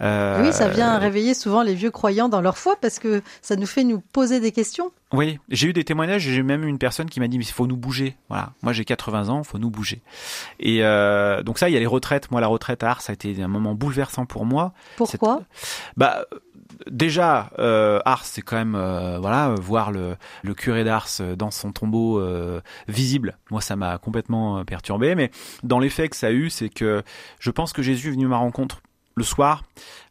Oui, 0.00 0.52
ça 0.52 0.68
vient 0.68 0.98
réveiller 0.98 1.32
souvent 1.32 1.62
les 1.62 1.74
vieux 1.74 1.90
croyants 1.90 2.28
dans 2.28 2.42
leur 2.42 2.58
foi 2.58 2.76
parce 2.82 2.98
que 2.98 3.22
ça 3.40 3.56
nous 3.56 3.66
fait 3.66 3.84
nous 3.84 4.00
poser 4.00 4.40
des 4.40 4.52
questions. 4.52 4.92
Oui, 5.12 5.38
j'ai 5.48 5.68
eu 5.68 5.72
des 5.72 5.84
témoignages, 5.84 6.22
j'ai 6.22 6.42
même 6.42 6.64
eu 6.64 6.68
une 6.68 6.78
personne 6.78 7.08
qui 7.08 7.20
m'a 7.20 7.28
dit 7.28 7.38
mais 7.38 7.44
il 7.44 7.52
faut 7.52 7.68
nous 7.68 7.76
bouger. 7.76 8.16
Voilà, 8.28 8.50
moi 8.62 8.72
j'ai 8.72 8.84
80 8.84 9.28
ans, 9.28 9.42
il 9.44 9.46
faut 9.46 9.58
nous 9.58 9.70
bouger. 9.70 10.02
Et 10.58 10.82
euh, 10.82 11.42
donc 11.44 11.58
ça, 11.58 11.68
il 11.68 11.72
y 11.72 11.76
a 11.76 11.80
les 11.80 11.86
retraites. 11.86 12.30
Moi, 12.32 12.40
la 12.40 12.48
retraite 12.48 12.82
à 12.82 12.90
Ars, 12.90 13.02
ça 13.02 13.12
a 13.12 13.14
été 13.14 13.40
un 13.40 13.48
moment 13.48 13.74
bouleversant 13.74 14.26
pour 14.26 14.44
moi. 14.44 14.72
Pourquoi 14.96 15.42
Bah 15.96 16.24
euh, 16.32 16.38
déjà, 16.90 17.50
euh, 17.60 18.00
Ars, 18.04 18.24
c'est 18.24 18.42
quand 18.42 18.56
même 18.56 18.74
euh, 18.74 19.18
voilà, 19.20 19.54
voir 19.60 19.92
le, 19.92 20.16
le 20.42 20.54
curé 20.54 20.82
d'Ars 20.82 21.08
dans 21.36 21.52
son 21.52 21.70
tombeau 21.70 22.18
euh, 22.20 22.60
visible. 22.88 23.38
Moi, 23.52 23.60
ça 23.60 23.76
m'a 23.76 23.98
complètement 23.98 24.58
euh, 24.58 24.64
perturbé. 24.64 25.14
Mais 25.14 25.30
dans 25.62 25.78
l'effet 25.78 26.08
que 26.08 26.16
ça 26.16 26.28
a 26.28 26.32
eu, 26.32 26.50
c'est 26.50 26.68
que 26.68 27.02
je 27.38 27.50
pense 27.52 27.72
que 27.72 27.82
Jésus 27.82 28.08
est 28.08 28.12
venu 28.12 28.26
à 28.26 28.30
ma 28.30 28.38
rencontre 28.38 28.80
le 29.16 29.24
soir. 29.24 29.62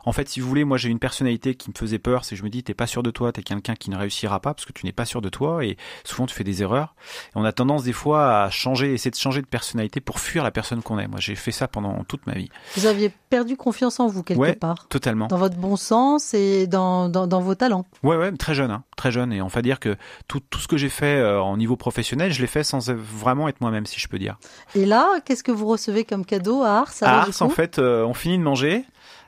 En 0.07 0.11
fait, 0.11 0.29
si 0.29 0.39
vous 0.39 0.47
voulez, 0.47 0.65
moi 0.65 0.77
j'ai 0.77 0.89
une 0.89 0.99
personnalité 0.99 1.55
qui 1.55 1.69
me 1.69 1.75
faisait 1.75 1.97
peur, 1.97 2.25
c'est 2.25 2.35
je 2.35 2.43
me 2.43 2.49
dis 2.49 2.61
t'es 2.63 2.75
pas 2.75 2.85
sûr 2.85 3.01
de 3.01 3.09
toi, 3.09 3.31
t'es 3.31 3.41
quelqu'un 3.41 3.73
qui 3.75 3.89
ne 3.89 3.97
réussira 3.97 4.39
pas 4.39 4.53
parce 4.53 4.65
que 4.65 4.73
tu 4.73 4.85
n'es 4.85 4.91
pas 4.91 5.05
sûr 5.05 5.19
de 5.21 5.29
toi 5.29 5.63
et 5.65 5.77
souvent 6.03 6.27
tu 6.27 6.35
fais 6.35 6.43
des 6.43 6.61
erreurs. 6.61 6.93
Et 7.29 7.31
on 7.35 7.43
a 7.43 7.51
tendance 7.51 7.83
des 7.83 7.91
fois 7.93 8.43
à 8.43 8.49
changer, 8.51 8.93
essayer 8.93 9.09
de 9.09 9.15
changer 9.15 9.41
de 9.41 9.47
personnalité 9.47 10.01
pour 10.01 10.19
fuir 10.19 10.43
la 10.43 10.51
personne 10.51 10.83
qu'on 10.83 10.99
est. 10.99 11.07
Moi 11.07 11.19
j'ai 11.19 11.33
fait 11.35 11.51
ça 11.51 11.67
pendant 11.67 12.03
toute 12.03 12.25
ma 12.27 12.33
vie, 12.33 12.49
Vous 12.77 12.85
aviez 12.85 13.11
perdu 13.29 13.57
confiance 13.57 13.99
en 13.99 14.05
vous 14.07 14.21
quelque 14.21 14.39
Ouais. 14.39 14.53
part, 14.53 14.87
totalement. 14.89 15.25
dans 15.27 15.37
votre 15.37 15.55
bon 15.57 15.75
sens 15.75 16.33
et 16.35 16.67
dans, 16.67 17.09
dans, 17.09 17.25
dans 17.25 17.41
vos 17.41 17.55
talents. 17.55 17.85
Ouais, 18.03 18.15
ouais, 18.17 18.31
très 18.33 18.53
jeune, 18.53 18.69
hein, 18.71 18.83
très 18.97 19.11
jeune. 19.11 19.33
Et 19.33 19.41
on 19.41 19.47
va 19.47 19.61
dire 19.63 19.79
que 19.79 19.95
tout, 20.27 20.39
tout 20.39 20.59
ce 20.59 20.67
que 20.67 20.77
j'ai 20.77 20.89
fait 20.89 21.15
euh, 21.19 21.41
en 21.41 21.57
niveau 21.57 21.75
professionnel, 21.77 22.31
je 22.31 22.41
l'ai 22.41 22.47
fait 22.47 22.63
sans 22.63 22.91
vraiment 22.91 23.47
être 23.49 23.59
moi-même, 23.61 23.85
si 23.87 23.99
je 23.99 24.07
peux 24.07 24.19
dire. 24.19 24.37
Et 24.75 24.85
là, 24.85 25.07
qu'est-ce 25.25 25.43
que 25.43 25.51
vous 25.51 25.65
recevez 25.67 26.05
comme 26.05 26.25
cadeau 26.25 26.61
à 26.63 26.69
Ars 26.79 26.91
À 27.01 27.21
Ars, 27.21 27.41
en 27.41 27.49
fait, 27.49 27.79
euh, 27.79 28.03
on 28.05 28.13
finit 28.13 28.37
de 28.37 28.43
manger. 28.43 28.85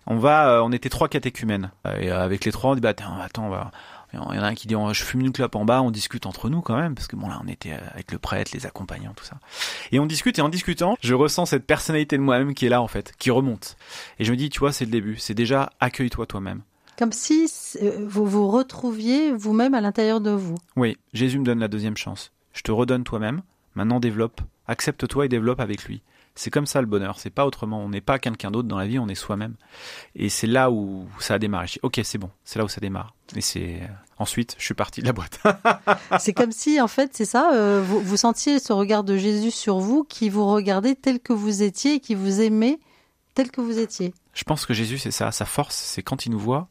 On 0.08 0.18
va, 0.18 0.50
euh, 0.50 0.62
on 0.64 0.72
était 0.72 0.90
trois 0.90 1.10
catéchumènes. 1.10 1.72
Euh, 1.86 2.00
Et 2.00 2.12
euh, 2.12 2.24
avec 2.24 2.46
les 2.46 2.52
trois, 2.52 2.72
on 2.72 2.76
dit 2.76 2.82
bah 2.82 2.90
attends, 2.90 3.20
attends, 3.20 3.46
on 3.46 3.50
va. 3.50 3.72
Il 4.14 4.20
y 4.20 4.22
en 4.22 4.30
a 4.30 4.48
un 4.48 4.56
qui 4.56 4.68
dit 4.68 4.76
je 4.94 5.04
fume 5.04 5.20
une 5.20 5.34
clope 5.34 5.56
en 5.56 5.66
bas, 5.66 5.82
on 5.82 5.92
discute 5.92 6.26
entre 6.26 6.50
nous 6.50 6.62
quand 6.62 6.78
même 6.78 6.96
parce 6.96 7.08
que 7.08 7.18
bon 7.18 7.28
là 7.28 7.42
on 7.44 7.48
était 7.50 7.74
avec 7.74 8.14
le 8.14 8.18
prêtre, 8.18 8.52
les 8.54 8.66
accompagnants, 8.66 9.12
tout 9.14 9.26
ça. 9.26 9.36
Et 9.92 10.00
on 10.00 10.06
discute 10.06 10.40
et 10.40 10.42
en 10.42 10.48
discutant, 10.48 10.98
je 11.02 11.14
ressens 11.14 11.48
cette 11.48 11.68
personnalité 11.68 12.16
de 12.16 12.22
moi-même 12.22 12.54
qui 12.54 12.66
est 12.66 12.70
là 12.70 12.82
en 12.82 12.88
fait, 12.88 13.12
qui 13.20 13.32
remonte. 13.32 13.76
Et 14.18 14.24
je 14.24 14.32
me 14.32 14.38
dis 14.38 14.50
tu 14.50 14.60
vois 14.60 14.72
c'est 14.72 14.86
le 14.86 14.92
début, 14.92 15.18
c'est 15.18 15.34
déjà 15.34 15.72
accueille-toi 15.82 16.26
toi-même. 16.26 16.62
Comme 16.98 17.12
si 17.12 17.52
vous 18.00 18.26
vous 18.26 18.48
retrouviez 18.50 19.34
vous-même 19.34 19.74
à 19.74 19.82
l'intérieur 19.82 20.22
de 20.22 20.32
vous. 20.32 20.56
Oui, 20.78 20.98
Jésus 21.14 21.38
me 21.38 21.44
donne 21.44 21.60
la 21.60 21.68
deuxième 21.68 21.98
chance. 21.98 22.32
Je 22.54 22.62
te 22.62 22.72
redonne 22.72 23.04
toi-même. 23.04 23.42
Maintenant 23.76 24.00
développe, 24.00 24.40
accepte-toi 24.68 25.26
et 25.26 25.30
développe 25.30 25.60
avec 25.60 25.84
lui. 25.84 26.02
C'est 26.38 26.52
comme 26.52 26.66
ça 26.66 26.82
le 26.82 26.88
bonheur, 26.88 27.20
c'est 27.20 27.30
pas 27.30 27.46
autrement. 27.46 27.80
On 27.84 27.90
n'est 27.90 28.02
pas 28.02 28.20
quelqu'un 28.20 28.52
d'autre 28.52 28.68
dans 28.68 28.78
la 28.78 28.86
vie, 28.86 29.00
on 29.00 29.08
est 29.08 29.16
soi-même. 29.16 29.56
Et 30.16 30.30
c'est 30.30 30.48
là 30.48 30.72
où 30.72 31.08
ça 31.20 31.34
a 31.34 31.40
démarré. 31.40 31.68
Je 31.68 31.74
dis, 31.74 31.80
ok, 31.84 32.00
c'est 32.04 32.18
bon, 32.18 32.30
c'est 32.44 32.60
là 32.60 32.66
où 32.66 32.70
ça 32.70 32.80
démarre. 32.80 33.14
Et 33.36 33.42
c'est 33.42 33.82
ensuite, 34.18 34.56
je 34.58 34.66
suis 34.66 34.74
parti 34.74 35.02
de 35.02 35.08
la 35.08 35.14
boîte. 35.14 35.40
C'est 36.20 36.34
comme 36.34 36.52
si, 36.52 36.82
en 36.82 36.88
fait, 36.88 37.12
c'est 37.14 37.26
ça, 37.26 37.52
euh, 37.54 37.84
vous, 37.86 38.00
vous 38.00 38.18
sentiez 38.18 38.58
ce 38.58 38.74
regard 38.74 39.04
de 39.04 39.16
Jésus 39.16 39.52
sur 39.52 39.78
vous 39.78 40.04
qui 40.04 40.30
vous 40.30 40.48
regardait 40.48 40.96
tel 40.96 41.20
que 41.20 41.34
vous 41.34 41.62
étiez 41.62 41.96
et 41.96 42.00
qui 42.00 42.16
vous 42.16 42.42
aimait 42.42 42.80
tel 43.36 43.52
que 43.52 43.62
vous 43.62 43.78
étiez. 43.78 44.16
je 44.34 44.44
pense 44.44 44.66
que 44.66 44.74
Jésus, 44.74 44.98
c'est 44.98 45.12
ça, 45.12 45.32
sa 45.32 45.46
force, 45.46 45.76
c'est 45.76 46.02
quand 46.02 46.26
il 46.26 46.32
nous 46.32 46.40
voit. 46.40 46.70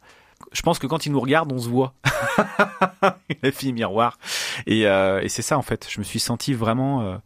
Je 0.53 0.63
pense 0.63 0.79
que 0.79 0.87
quand 0.87 1.07
il 1.07 1.13
nous 1.13 1.21
regarde, 1.21 1.53
on 1.53 1.59
se 1.59 1.69
voit. 1.69 1.95
la 3.43 3.53
fille 3.53 3.73
miroir. 3.73 4.19
Et, 4.67 4.87
euh, 4.87 5.21
et 5.21 5.29
c'est 5.29 5.43
ça 5.43 5.59
en 5.59 5.63
fait. 5.63 5.87
Je 5.91 5.99
me 5.99 6.05
suis 6.05 6.21
senti 6.21 6.55
vraiment 6.55 7.03
euh, 7.03 7.17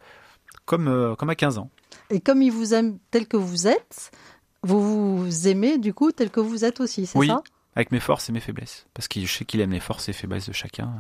comme 0.65 0.89
euh, 0.89 1.15
comme 1.15 1.31
à 1.31 1.35
15 1.35 1.59
ans. 1.59 1.71
Et 2.11 2.21
comme 2.21 2.43
il 2.43 2.51
vous 2.51 2.75
aime 2.75 2.99
tel 3.11 3.27
que 3.27 3.37
vous 3.37 3.67
êtes, 3.67 4.11
vous 4.63 5.19
vous 5.25 5.49
aimez 5.49 5.79
du 5.79 5.95
coup 5.95 6.13
tel 6.13 6.31
que 6.31 6.41
vous 6.41 6.65
êtes 6.65 6.81
aussi, 6.81 7.07
c'est 7.07 7.19
Oui. 7.19 7.29
ça? 7.29 7.43
avec 7.77 7.93
mes 7.93 8.01
forces 8.01 8.29
et 8.29 8.33
mes 8.33 8.41
faiblesses. 8.41 8.87
Parce 8.95 9.07
que 9.07 9.21
je 9.21 9.33
sais 9.33 9.45
qu'il 9.45 9.61
aime 9.61 9.71
les 9.71 9.81
forces 9.81 10.09
et 10.09 10.13
faiblesses 10.13 10.49
de 10.49 10.53
chacun. 10.53 10.91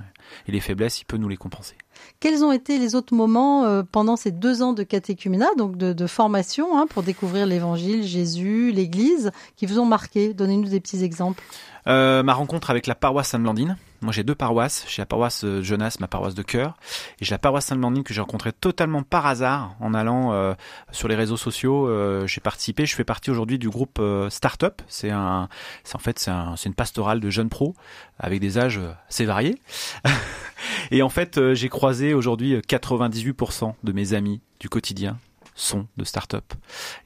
Et 0.47 0.52
les 0.52 0.61
faiblesses, 0.61 1.00
il 1.00 1.05
peut 1.05 1.17
nous 1.17 1.29
les 1.29 1.37
compenser. 1.37 1.75
Quels 2.21 2.45
ont 2.45 2.52
été 2.52 2.79
les 2.79 2.95
autres 2.95 3.14
moments 3.14 3.64
euh, 3.64 3.83
pendant 3.83 4.17
ces 4.17 4.31
deux 4.31 4.62
ans 4.62 4.73
de 4.73 4.83
catéchuménat, 4.85 5.50
donc 5.59 5.76
de, 5.76 6.07
formation, 6.07 6.79
hein, 6.79 6.87
pour 6.88 7.02
découvrir 7.02 7.45
l'Évangile, 7.47 8.05
Jésus, 8.05 8.71
l'Église, 8.71 9.33
qui 9.57 9.67
vous 9.67 9.79
ont 9.79 9.85
marqué? 9.85 10.33
Donnez-nous 10.33 10.69
des 10.69 10.81
petits 10.81 11.02
exemples. 11.02 11.43
Euh, 11.87 12.23
ma 12.23 12.35
rencontre 12.35 12.71
avec 12.71 12.87
la 12.87 12.95
paroisse 12.95 13.29
Sainte-Blandine. 13.29 13.77
Moi, 14.03 14.13
j'ai 14.13 14.25
deux 14.25 14.35
paroisses. 14.35 14.85
J'ai 14.89 15.03
la 15.03 15.07
paroisse 15.07 15.45
euh, 15.45 15.63
Jonas, 15.63 15.97
ma 16.01 16.09
paroisse 16.09 16.35
de 16.35 16.43
cœur, 16.43 16.77
et 17.21 17.25
j'ai 17.25 17.33
la 17.33 17.39
paroisse 17.39 17.67
Sainte-Blandine 17.67 18.03
que 18.03 18.15
j'ai 18.15 18.21
rencontrée 18.21 18.53
totalement 18.53 19.03
par 19.03 19.27
hasard 19.27 19.75
en 19.81 19.95
allant 19.95 20.33
euh, 20.33 20.55
sur 20.91 21.09
les 21.09 21.15
réseaux 21.15 21.37
sociaux. 21.37 21.89
j'ai 22.27 22.41
participé. 22.41 22.87
Je 22.87 22.95
fais 22.95 23.05
partie 23.05 23.31
aujourd'hui 23.31 23.59
du 23.59 23.69
groupe 23.69 24.01
Startup. 24.29 24.81
C'est 24.89 25.11
un, 25.11 25.49
c'est 25.85 25.97
en 25.97 26.01
fait 26.01 26.19
c'est 26.19 26.31
un, 26.31 26.55
une 26.65 26.75
pastorale 26.75 27.21
de 27.21 27.31
jeunes 27.31 27.49
pros 27.49 27.75
avec 28.19 28.41
des 28.41 28.59
âges 28.59 28.81
assez 29.09 29.25
variés. 29.25 29.59
et 30.91 31.03
en 31.03 31.09
fait, 31.09 31.55
j'ai 31.55 31.69
croisé 31.69 32.15
aujourd'hui 32.15 32.57
98% 32.57 33.75
de 33.83 33.93
mes 33.93 34.15
amis 34.15 34.41
du 34.61 34.69
quotidien 34.69 35.19
sont 35.61 35.87
de 35.97 36.05
start-up. 36.05 36.55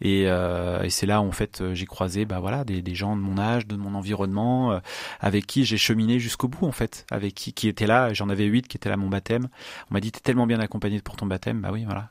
Et, 0.01 0.25
euh, 0.27 0.83
et 0.83 0.91
c'est 0.91 1.07
là 1.07 1.21
en 1.21 1.33
fait 1.33 1.63
j'ai 1.73 1.87
croisé 1.87 2.25
bah 2.25 2.41
voilà 2.41 2.65
des, 2.65 2.83
des, 2.83 2.95
gens 2.95 3.17
de 3.17 3.21
mon 3.21 3.39
âge, 3.39 3.67
de 3.67 3.77
mon 3.77 3.95
environnement, 3.95 4.73
euh, 4.73 4.79
avec 5.21 5.47
qui 5.47 5.65
j'ai 5.65 5.77
cheminé 5.77 6.19
jusqu'au 6.19 6.49
bout 6.49 6.67
en 6.67 6.73
fait, 6.73 7.07
avec 7.11 7.35
qui 7.35 7.53
qui 7.53 7.69
étaient 7.69 7.87
là. 7.87 8.13
J'en 8.13 8.29
avais 8.29 8.45
huit 8.45 8.69
qui 8.69 8.77
étaient 8.77 8.89
là 8.89 8.95
à 8.95 8.99
mon 8.99 9.09
baptême. 9.09 9.49
On 9.91 9.95
m'a 9.95 10.01
dit 10.01 10.13
t'es 10.13 10.21
tellement 10.21 10.47
bien 10.47 10.61
accompagné 10.61 11.01
pour 11.01 11.17
ton 11.17 11.27
baptême. 11.27 11.61
Bah 11.61 11.71
oui 11.73 11.85
voilà, 11.85 12.11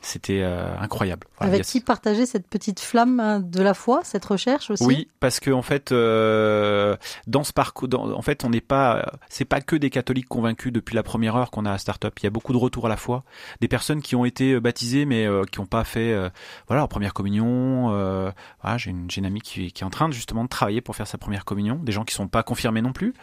c'était 0.00 0.42
euh, 0.42 0.76
incroyable. 0.78 1.26
Avec 1.38 1.62
qui 1.62 1.80
partager 1.80 2.26
cette 2.26 2.46
petite 2.46 2.80
flamme 2.80 3.20
hein, 3.20 3.40
de 3.40 3.62
la 3.62 3.74
foi, 3.74 4.00
cette 4.04 4.24
recherche 4.24 4.70
aussi? 4.70 4.84
Oui, 4.84 5.08
parce 5.20 5.40
que 5.40 5.50
en 5.50 5.62
fait, 5.62 5.92
euh, 5.92 6.96
dans 7.26 7.44
ce 7.44 7.52
parcours, 7.52 7.88
en 7.94 8.22
fait, 8.22 8.44
on 8.44 8.50
n'est 8.50 8.60
pas, 8.60 9.12
c'est 9.28 9.44
pas 9.44 9.60
que 9.60 9.76
des 9.76 9.90
catholiques 9.90 10.28
convaincus 10.28 10.72
depuis 10.72 10.94
la 10.94 11.02
première 11.02 11.36
heure 11.36 11.50
qu'on 11.50 11.66
a 11.66 11.72
à 11.72 11.78
Startup. 11.78 12.12
Il 12.20 12.24
y 12.24 12.26
a 12.26 12.30
beaucoup 12.30 12.52
de 12.52 12.58
retours 12.58 12.86
à 12.86 12.88
la 12.88 12.96
foi, 12.96 13.24
des 13.60 13.68
personnes 13.68 14.02
qui 14.02 14.16
ont 14.16 14.24
été 14.24 14.58
baptisées 14.60 15.06
mais 15.06 15.26
qui 15.50 15.60
n'ont 15.60 15.66
pas 15.66 15.84
fait, 15.84 16.14
voilà, 16.68 16.84
en 16.84 16.88
première 16.88 17.14
communion. 17.14 17.88
voilà, 18.62 18.78
j'ai 18.78 18.90
une, 18.90 19.08
une, 19.14 19.26
amie 19.26 19.40
qui, 19.40 19.72
qui, 19.72 19.82
est 19.82 19.86
en 19.86 19.90
train 19.90 20.08
de, 20.08 20.14
justement 20.14 20.44
de 20.44 20.48
travailler 20.48 20.80
pour 20.80 20.96
faire 20.96 21.06
sa 21.06 21.18
première 21.18 21.44
communion. 21.44 21.76
Des 21.76 21.92
gens 21.92 22.04
qui 22.04 22.14
sont 22.14 22.28
pas 22.28 22.42
confirmés 22.42 22.82
non 22.82 22.92
plus. 22.92 23.14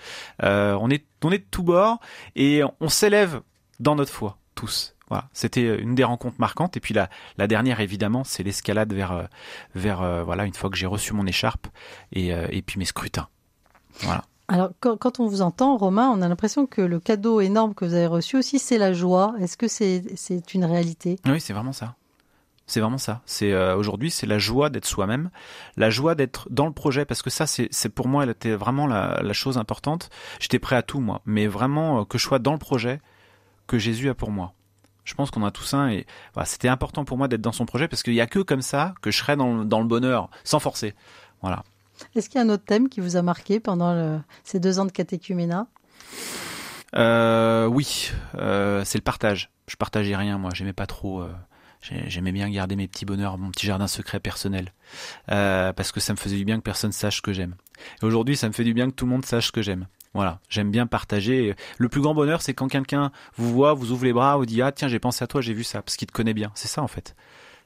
on 0.41 0.89
est, 0.89 1.05
on 1.23 1.31
est 1.31 1.39
de 1.39 1.47
tous 1.49 1.63
bords 1.63 1.99
et 2.35 2.61
on 2.79 2.89
s'élève 2.89 3.41
dans 3.79 3.95
notre 3.95 4.11
foi 4.11 4.37
tous. 4.55 4.95
Voilà, 5.11 5.27
c'était 5.33 5.77
une 5.77 5.93
des 5.93 6.05
rencontres 6.05 6.37
marquantes. 6.39 6.77
Et 6.77 6.79
puis 6.79 6.93
la, 6.93 7.09
la 7.37 7.45
dernière, 7.45 7.81
évidemment, 7.81 8.23
c'est 8.23 8.43
l'escalade 8.43 8.93
vers, 8.93 9.11
euh, 9.11 9.23
vers 9.75 10.01
euh, 10.01 10.23
voilà, 10.23 10.45
une 10.45 10.53
fois 10.53 10.69
que 10.69 10.77
j'ai 10.77 10.85
reçu 10.85 11.11
mon 11.11 11.27
écharpe 11.27 11.67
et, 12.13 12.33
euh, 12.33 12.47
et 12.49 12.61
puis 12.61 12.79
mes 12.79 12.85
scrutins. 12.85 13.27
Voilà. 14.03 14.23
Alors, 14.47 14.69
quand, 14.79 15.19
on 15.19 15.27
vous 15.27 15.41
entend, 15.41 15.75
Romain, 15.75 16.09
on 16.15 16.21
a 16.21 16.29
l'impression 16.29 16.65
que 16.65 16.81
le 16.81 17.01
cadeau 17.01 17.41
énorme 17.41 17.73
que 17.73 17.83
vous 17.83 17.93
avez 17.93 18.07
reçu 18.07 18.37
aussi, 18.37 18.57
c'est 18.57 18.77
la 18.77 18.93
joie. 18.93 19.35
Est-ce 19.41 19.57
que 19.57 19.67
c'est 19.67 20.53
une 20.53 20.63
réalité? 20.63 21.19
Oui, 21.25 21.41
c'est 21.41 21.51
vraiment 21.51 21.73
ça. 21.73 21.95
C'est 22.65 22.79
vraiment 22.79 22.97
ça. 22.97 23.21
C'est 23.25 23.53
aujourd'hui, 23.73 24.11
c'est 24.11 24.27
la 24.27 24.39
joie 24.39 24.69
d'être 24.69 24.85
soi-même, 24.85 25.29
la 25.75 25.89
joie 25.89 26.15
d'être 26.15 26.47
dans 26.49 26.67
le 26.67 26.73
projet, 26.73 27.03
parce 27.03 27.21
que 27.21 27.29
ça, 27.29 27.47
c'est 27.47 27.89
pour 27.89 28.07
moi, 28.07 28.23
elle 28.23 28.29
était 28.29 28.55
vraiment 28.55 28.87
la, 28.87 29.19
la 29.21 29.33
chose 29.33 29.57
importante. 29.57 30.09
J'étais 30.39 30.59
prêt 30.59 30.77
à 30.77 30.83
tout, 30.83 31.01
moi, 31.01 31.21
mais 31.25 31.47
vraiment 31.47 32.05
que 32.05 32.17
je 32.17 32.23
sois 32.23 32.39
dans 32.39 32.53
le 32.53 32.59
projet 32.59 33.01
que 33.67 33.77
Jésus 33.77 34.09
a 34.09 34.13
pour 34.13 34.31
moi. 34.31 34.53
Je 35.03 35.13
pense 35.15 35.31
qu'on 35.31 35.43
a 35.43 35.51
tous 35.51 35.73
un 35.73 35.89
et 35.89 36.05
voilà, 36.33 36.45
c'était 36.45 36.67
important 36.67 37.05
pour 37.05 37.17
moi 37.17 37.27
d'être 37.27 37.41
dans 37.41 37.51
son 37.51 37.65
projet 37.65 37.87
parce 37.87 38.03
qu'il 38.03 38.13
n'y 38.13 38.21
a 38.21 38.27
que 38.27 38.39
comme 38.39 38.61
ça 38.61 38.93
que 39.01 39.11
je 39.11 39.17
serai 39.17 39.35
dans, 39.35 39.65
dans 39.65 39.79
le 39.79 39.87
bonheur, 39.87 40.29
sans 40.43 40.59
forcer. 40.59 40.93
Voilà. 41.41 41.63
Est-ce 42.15 42.29
qu'il 42.29 42.39
y 42.39 42.43
a 42.43 42.45
un 42.45 42.49
autre 42.49 42.65
thème 42.65 42.89
qui 42.89 42.99
vous 42.99 43.15
a 43.15 43.21
marqué 43.21 43.59
pendant 43.59 44.21
ces 44.43 44.59
deux 44.59 44.79
ans 44.79 44.85
de 44.85 44.91
catéchuménat? 44.91 45.67
Euh, 46.95 47.65
Oui, 47.65 48.11
euh, 48.35 48.83
c'est 48.85 48.97
le 48.97 49.03
partage. 49.03 49.49
Je 49.67 49.75
partageais 49.75 50.15
rien, 50.15 50.37
moi. 50.37 50.51
J'aimais 50.53 50.73
pas 50.73 50.87
trop. 50.87 51.21
Euh, 51.21 51.31
j'aimais 51.81 52.31
bien 52.31 52.49
garder 52.49 52.75
mes 52.75 52.87
petits 52.87 53.05
bonheurs, 53.05 53.37
mon 53.37 53.49
petit 53.51 53.65
jardin 53.65 53.87
secret 53.87 54.19
personnel, 54.19 54.73
parce 55.27 55.91
que 55.91 55.99
ça 55.99 56.13
me 56.13 56.17
faisait 56.17 56.37
du 56.37 56.45
bien 56.45 56.57
que 56.57 56.63
personne 56.63 56.91
sache 56.91 57.17
ce 57.17 57.21
que 57.21 57.33
j'aime. 57.33 57.55
Et 58.01 58.05
aujourd'hui, 58.05 58.35
ça 58.35 58.47
me 58.47 58.53
fait 58.53 58.63
du 58.63 58.73
bien 58.73 58.89
que 58.89 58.95
tout 58.95 59.05
le 59.05 59.11
monde 59.11 59.25
sache 59.25 59.47
ce 59.47 59.51
que 59.51 59.61
j'aime. 59.61 59.87
Voilà, 60.13 60.39
j'aime 60.49 60.71
bien 60.71 60.87
partager. 60.87 61.55
Le 61.77 61.89
plus 61.89 62.01
grand 62.01 62.13
bonheur, 62.13 62.41
c'est 62.41 62.53
quand 62.53 62.67
quelqu'un 62.67 63.11
vous 63.37 63.51
voit, 63.51 63.73
vous 63.73 63.91
ouvre 63.91 64.03
les 64.03 64.13
bras, 64.13 64.35
vous 64.37 64.45
dit 64.45 64.61
ah 64.61 64.71
tiens 64.71 64.87
j'ai 64.87 64.99
pensé 64.99 65.23
à 65.23 65.27
toi, 65.27 65.41
j'ai 65.41 65.53
vu 65.53 65.63
ça, 65.63 65.81
parce 65.81 65.95
qu'il 65.95 66.07
te 66.07 66.11
connaît 66.11 66.33
bien. 66.33 66.51
C'est 66.53 66.67
ça 66.67 66.81
en 66.81 66.87
fait. 66.87 67.15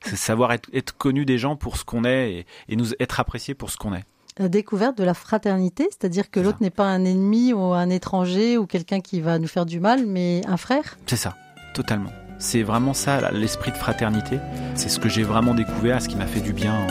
C'est 0.03 0.15
savoir 0.15 0.51
être, 0.51 0.95
connu 0.97 1.25
des 1.25 1.37
gens 1.37 1.55
pour 1.55 1.77
ce 1.77 1.85
qu'on 1.85 2.03
est 2.03 2.45
et, 2.67 2.75
nous 2.75 2.93
être 2.99 3.19
apprécié 3.19 3.55
pour 3.55 3.71
ce 3.71 3.77
qu'on 3.77 3.93
est. 3.93 4.03
La 4.37 4.49
découverte 4.49 4.97
de 4.97 5.03
la 5.03 5.13
fraternité, 5.13 5.87
c'est-à-dire 5.89 6.29
que 6.29 6.39
l'autre 6.39 6.57
n'est 6.61 6.69
pas 6.69 6.87
un 6.87 7.05
ennemi 7.05 7.53
ou 7.53 7.73
un 7.73 7.89
étranger 7.89 8.57
ou 8.57 8.67
quelqu'un 8.67 8.99
qui 8.99 9.21
va 9.21 9.39
nous 9.39 9.47
faire 9.47 9.65
du 9.65 9.79
mal, 9.79 10.05
mais 10.05 10.41
un 10.45 10.57
frère? 10.57 10.97
C'est 11.07 11.15
ça, 11.15 11.35
totalement. 11.73 12.11
C'est 12.37 12.61
vraiment 12.61 12.93
ça, 12.93 13.31
l'esprit 13.31 13.71
de 13.71 13.77
fraternité. 13.77 14.39
C'est 14.75 14.89
ce 14.89 14.99
que 14.99 15.07
j'ai 15.07 15.23
vraiment 15.23 15.53
découvert, 15.53 16.01
ce 16.01 16.09
qui 16.09 16.17
m'a 16.17 16.27
fait 16.27 16.41
du 16.41 16.51
bien. 16.51 16.85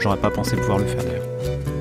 J'aurais 0.00 0.16
pas 0.16 0.30
pensé 0.30 0.56
pouvoir 0.56 0.78
le 0.78 0.86
faire 0.86 1.04
d'ailleurs. 1.04 1.75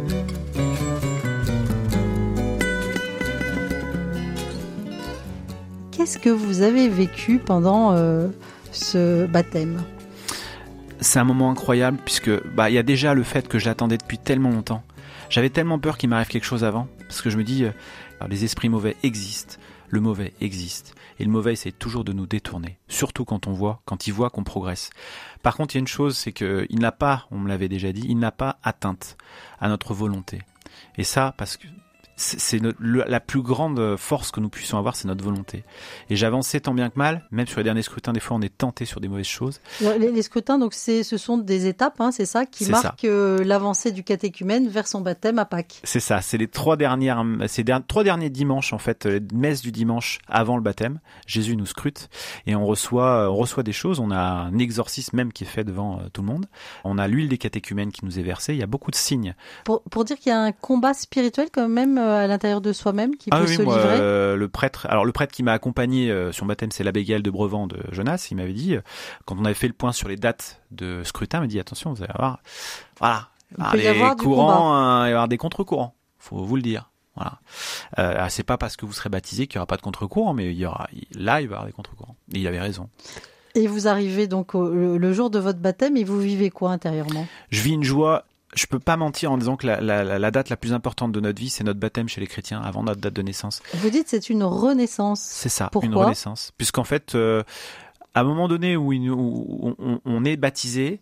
Qu'est-ce 5.95 6.19
que 6.19 6.29
vous 6.29 6.61
avez 6.61 6.89
vécu 6.89 7.39
pendant 7.39 7.93
euh, 7.93 8.27
ce 8.73 9.25
baptême? 9.27 9.81
C'est 10.99 11.19
un 11.19 11.23
moment 11.23 11.49
incroyable 11.49 11.99
puisque 12.03 12.45
bah 12.53 12.69
il 12.69 12.73
y 12.73 12.77
a 12.77 12.83
déjà 12.83 13.13
le 13.13 13.23
fait 13.23 13.47
que 13.47 13.59
je 13.59 13.65
l'attendais 13.65 13.97
depuis 13.97 14.17
tellement 14.17 14.49
longtemps. 14.49 14.83
J'avais 15.29 15.49
tellement 15.49 15.79
peur 15.79 15.97
qu'il 15.97 16.09
m'arrive 16.09 16.27
quelque 16.27 16.43
chose 16.43 16.65
avant 16.65 16.89
parce 16.99 17.21
que 17.21 17.29
je 17.29 17.37
me 17.37 17.45
dis 17.45 17.63
euh, 17.63 17.71
les 18.27 18.43
esprits 18.43 18.67
mauvais 18.67 18.97
existent, 19.03 19.55
le 19.87 20.01
mauvais 20.01 20.33
existe 20.41 20.95
et 21.17 21.23
le 21.23 21.31
mauvais 21.31 21.53
essaie 21.53 21.71
toujours 21.71 22.03
de 22.03 22.11
nous 22.11 22.27
détourner, 22.27 22.77
surtout 22.89 23.23
quand 23.23 23.47
on 23.47 23.53
voit, 23.53 23.81
quand 23.85 24.05
il 24.05 24.11
voit 24.11 24.29
qu'on 24.29 24.43
progresse. 24.43 24.89
Par 25.43 25.55
contre, 25.55 25.75
il 25.75 25.77
y 25.77 25.79
a 25.79 25.83
une 25.83 25.87
chose, 25.87 26.17
c'est 26.17 26.33
qu'il 26.33 26.79
n'a 26.79 26.91
pas, 26.91 27.25
on 27.31 27.37
me 27.37 27.47
l'avait 27.47 27.69
déjà 27.69 27.93
dit, 27.93 28.05
il 28.05 28.19
n'a 28.19 28.33
pas 28.33 28.57
atteinte 28.63 29.15
à 29.61 29.69
notre 29.69 29.93
volonté. 29.93 30.41
Et 30.97 31.05
ça, 31.05 31.33
parce 31.37 31.55
que 31.55 31.67
c'est 32.15 32.61
la 32.79 33.19
plus 33.19 33.41
grande 33.41 33.97
force 33.97 34.31
que 34.31 34.39
nous 34.39 34.49
puissions 34.49 34.77
avoir, 34.77 34.95
c'est 34.95 35.07
notre 35.07 35.23
volonté. 35.23 35.63
Et 36.09 36.15
j'avançais 36.15 36.59
tant 36.59 36.73
bien 36.73 36.89
que 36.89 36.97
mal, 36.97 37.27
même 37.31 37.47
sur 37.47 37.59
les 37.59 37.63
derniers 37.63 37.81
scrutins, 37.81 38.13
des 38.13 38.19
fois 38.19 38.37
on 38.37 38.41
est 38.41 38.57
tenté 38.57 38.85
sur 38.85 38.99
des 38.99 39.07
mauvaises 39.07 39.25
choses. 39.25 39.59
Les, 39.81 40.21
scrutins, 40.21 40.57
donc 40.57 40.73
ce 40.73 41.03
sont 41.17 41.37
des 41.37 41.67
étapes, 41.67 41.99
hein, 41.99 42.11
c'est 42.11 42.25
ça, 42.25 42.45
qui 42.45 42.69
marquent 42.69 43.05
euh, 43.05 43.43
l'avancée 43.43 43.91
du 43.91 44.03
catéchumène 44.03 44.67
vers 44.67 44.87
son 44.87 45.01
baptême 45.01 45.39
à 45.39 45.45
Pâques. 45.45 45.81
C'est 45.83 45.99
ça, 45.99 46.21
c'est 46.21 46.37
les 46.37 46.47
trois 46.47 46.77
dernières, 46.77 47.23
ces 47.47 47.65
trois 47.87 48.03
derniers 48.03 48.29
dimanches 48.29 48.73
en 48.73 48.77
fait, 48.77 49.05
les 49.05 49.21
messes 49.33 49.61
du 49.61 49.71
dimanche 49.71 50.19
avant 50.27 50.55
le 50.55 50.61
baptême. 50.61 50.99
Jésus 51.27 51.55
nous 51.55 51.65
scrute 51.65 52.09
et 52.45 52.55
on 52.55 52.65
reçoit, 52.65 53.31
on 53.31 53.35
reçoit 53.35 53.63
des 53.63 53.71
choses. 53.71 53.99
On 53.99 54.11
a 54.11 54.19
un 54.19 54.57
exorcisme 54.57 55.17
même 55.17 55.33
qui 55.33 55.43
est 55.43 55.47
fait 55.47 55.63
devant 55.63 55.99
euh, 55.99 56.03
tout 56.13 56.21
le 56.21 56.27
monde. 56.27 56.45
On 56.83 56.97
a 56.97 57.07
l'huile 57.07 57.29
des 57.29 57.37
catéchumènes 57.37 57.91
qui 57.91 58.05
nous 58.05 58.19
est 58.19 58.23
versée. 58.23 58.53
Il 58.53 58.59
y 58.59 58.63
a 58.63 58.67
beaucoup 58.67 58.91
de 58.91 58.95
signes. 58.95 59.35
Pour, 59.63 59.81
pour 59.83 60.05
dire 60.05 60.17
qu'il 60.17 60.29
y 60.31 60.33
a 60.33 60.41
un 60.41 60.51
combat 60.51 60.93
spirituel 60.93 61.49
quand 61.51 61.67
même 61.67 61.97
euh, 61.97 62.04
à 62.09 62.27
l'intérieur 62.27 62.61
de 62.61 62.73
soi-même 62.73 63.15
qui 63.15 63.29
ah 63.31 63.39
peut 63.39 63.47
se 63.47 63.61
livrer 63.61 63.97
euh, 63.99 64.35
Le 64.35 64.47
prêtre, 64.47 64.87
alors 64.89 65.05
le 65.05 65.11
prêtre 65.11 65.33
qui 65.33 65.43
m'a 65.43 65.53
accompagné 65.53 66.11
euh, 66.11 66.31
sur 66.31 66.45
mon 66.45 66.49
baptême, 66.49 66.71
c'est 66.71 66.83
l'abbé 66.83 67.03
Gaël 67.03 67.21
de 67.21 67.29
Brevant 67.29 67.67
de 67.67 67.77
Jonas. 67.91 68.27
Il 68.31 68.37
m'avait 68.37 68.53
dit, 68.53 68.75
quand 69.25 69.35
on 69.39 69.45
avait 69.45 69.53
fait 69.53 69.67
le 69.67 69.73
point 69.73 69.91
sur 69.91 70.07
les 70.07 70.17
dates 70.17 70.61
de 70.71 71.03
scrutin, 71.03 71.39
il 71.39 71.41
m'a 71.41 71.47
dit 71.47 71.59
attention, 71.59 71.93
vous 71.93 72.03
allez 72.03 72.13
avoir, 72.13 72.39
voilà, 72.99 73.29
il 73.73 73.81
y 73.81 73.87
avoir 73.87 74.15
courants, 74.15 74.73
hein, 74.73 75.01
il 75.01 75.03
va 75.03 75.09
y 75.09 75.11
avoir 75.11 75.27
des 75.27 75.37
contre-courants, 75.37 75.95
faut 76.19 76.37
vous 76.37 76.55
le 76.55 76.61
dire. 76.61 76.91
Voilà. 77.15 77.39
Euh, 77.97 78.25
c'est 78.29 78.43
pas 78.43 78.57
parce 78.57 78.75
que 78.75 78.85
vous 78.85 78.91
serez 78.91 79.09
baptisé 79.09 79.47
qu'il 79.47 79.55
y 79.55 79.59
aura 79.59 79.67
pas 79.67 79.77
de 79.77 79.81
contre-courant, 79.81 80.33
mais 80.33 80.51
il 80.51 80.57
y 80.57 80.65
aura, 80.65 80.89
là, 81.13 81.41
il 81.41 81.47
va 81.47 81.53
y 81.53 81.55
avoir 81.55 81.65
des 81.65 81.71
contre-courants. 81.71 82.15
Et 82.33 82.39
il 82.39 82.47
avait 82.47 82.59
raison. 82.59 82.89
Et 83.55 83.67
vous 83.67 83.87
arrivez 83.87 84.27
donc 84.27 84.53
le, 84.53 85.13
jour 85.13 85.29
de 85.29 85.39
votre 85.39 85.59
baptême 85.59 85.95
et 85.95 86.03
vous 86.03 86.19
vivez 86.19 86.49
quoi 86.49 86.71
intérieurement? 86.71 87.25
Je 87.49 87.61
vis 87.61 87.71
une 87.71 87.85
joie 87.85 88.25
je 88.55 88.65
peux 88.67 88.79
pas 88.79 88.97
mentir 88.97 89.31
en 89.31 89.37
disant 89.37 89.57
que 89.57 89.67
la, 89.67 90.31
date 90.31 90.49
la 90.49 90.57
plus 90.57 90.73
importante 90.73 91.11
de 91.11 91.19
notre 91.19 91.39
vie, 91.39 91.49
c'est 91.49 91.63
notre 91.63 91.79
baptême 91.79 92.07
chez 92.07 92.21
les 92.21 92.27
chrétiens, 92.27 92.61
avant 92.61 92.83
notre 92.83 93.01
date 93.01 93.13
de 93.13 93.21
naissance. 93.21 93.61
Vous 93.75 93.89
dites 93.89 94.07
c'est 94.07 94.29
une 94.29 94.43
renaissance. 94.43 95.21
C'est 95.21 95.49
ça, 95.49 95.69
une 95.81 95.95
renaissance. 95.95 96.53
Puisqu'en 96.57 96.83
fait, 96.83 97.15
euh, 97.15 97.43
à 98.13 98.21
un 98.21 98.23
moment 98.23 98.47
donné 98.47 98.77
où, 98.77 98.93
on, 100.05 100.25
est 100.25 100.37
baptisé, 100.37 101.01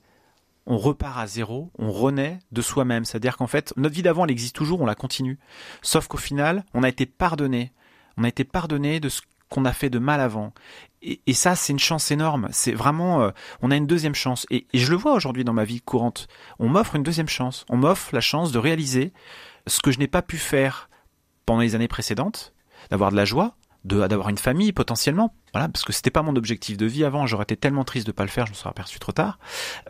on 0.65 0.77
repart 0.77 1.19
à 1.19 1.27
zéro, 1.27 1.71
on 1.77 1.91
renaît 1.91 2.39
de 2.51 2.61
soi-même. 2.61 3.05
C'est-à-dire 3.05 3.37
qu'en 3.37 3.47
fait, 3.47 3.73
notre 3.77 3.93
vie 3.93 4.01
d'avant, 4.01 4.25
elle 4.25 4.31
existe 4.31 4.55
toujours, 4.55 4.81
on 4.81 4.85
la 4.85 4.95
continue. 4.95 5.37
Sauf 5.83 6.07
qu'au 6.07 6.17
final, 6.17 6.65
on 6.73 6.83
a 6.83 6.89
été 6.89 7.05
pardonné. 7.05 7.71
On 8.17 8.23
a 8.23 8.27
été 8.27 8.43
pardonné 8.43 8.99
de 8.99 9.09
ce 9.09 9.21
qu'on 9.49 9.65
a 9.65 9.73
fait 9.73 9.91
de 9.91 9.99
mal 9.99 10.19
avant. 10.19 10.53
Et, 11.03 11.33
ça, 11.33 11.55
c'est 11.55 11.73
une 11.73 11.79
chance 11.79 12.11
énorme. 12.11 12.47
C'est 12.51 12.71
vraiment, 12.71 13.23
euh, 13.23 13.31
on 13.61 13.71
a 13.71 13.75
une 13.75 13.87
deuxième 13.87 14.15
chance. 14.15 14.45
Et, 14.49 14.65
je 14.73 14.89
le 14.89 14.97
vois 14.97 15.13
aujourd'hui 15.13 15.43
dans 15.43 15.53
ma 15.53 15.65
vie 15.65 15.81
courante. 15.81 16.27
On 16.59 16.69
m'offre 16.69 16.95
une 16.95 17.03
deuxième 17.03 17.27
chance. 17.27 17.65
On 17.69 17.77
m'offre 17.77 18.09
la 18.13 18.21
chance 18.21 18.51
de 18.51 18.59
réaliser 18.59 19.11
ce 19.67 19.81
que 19.81 19.91
je 19.91 19.99
n'ai 19.99 20.07
pas 20.07 20.21
pu 20.21 20.37
faire 20.37 20.89
pendant 21.45 21.61
les 21.61 21.75
années 21.75 21.89
précédentes, 21.89 22.53
d'avoir 22.89 23.11
de 23.11 23.17
la 23.17 23.25
joie, 23.25 23.55
d'avoir 23.83 24.29
une 24.29 24.37
famille 24.37 24.71
potentiellement, 24.71 25.35
voilà, 25.53 25.67
parce 25.67 25.83
que 25.83 25.91
c'était 25.91 26.09
pas 26.09 26.21
mon 26.21 26.35
objectif 26.35 26.77
de 26.77 26.85
vie 26.85 27.03
avant. 27.03 27.27
J'aurais 27.27 27.43
été 27.43 27.57
tellement 27.57 27.83
triste 27.83 28.07
de 28.07 28.13
pas 28.13 28.23
le 28.23 28.29
faire, 28.29 28.45
je 28.45 28.51
me 28.51 28.55
serais 28.55 28.69
aperçu 28.69 28.99
trop 28.99 29.11
tard. 29.11 29.39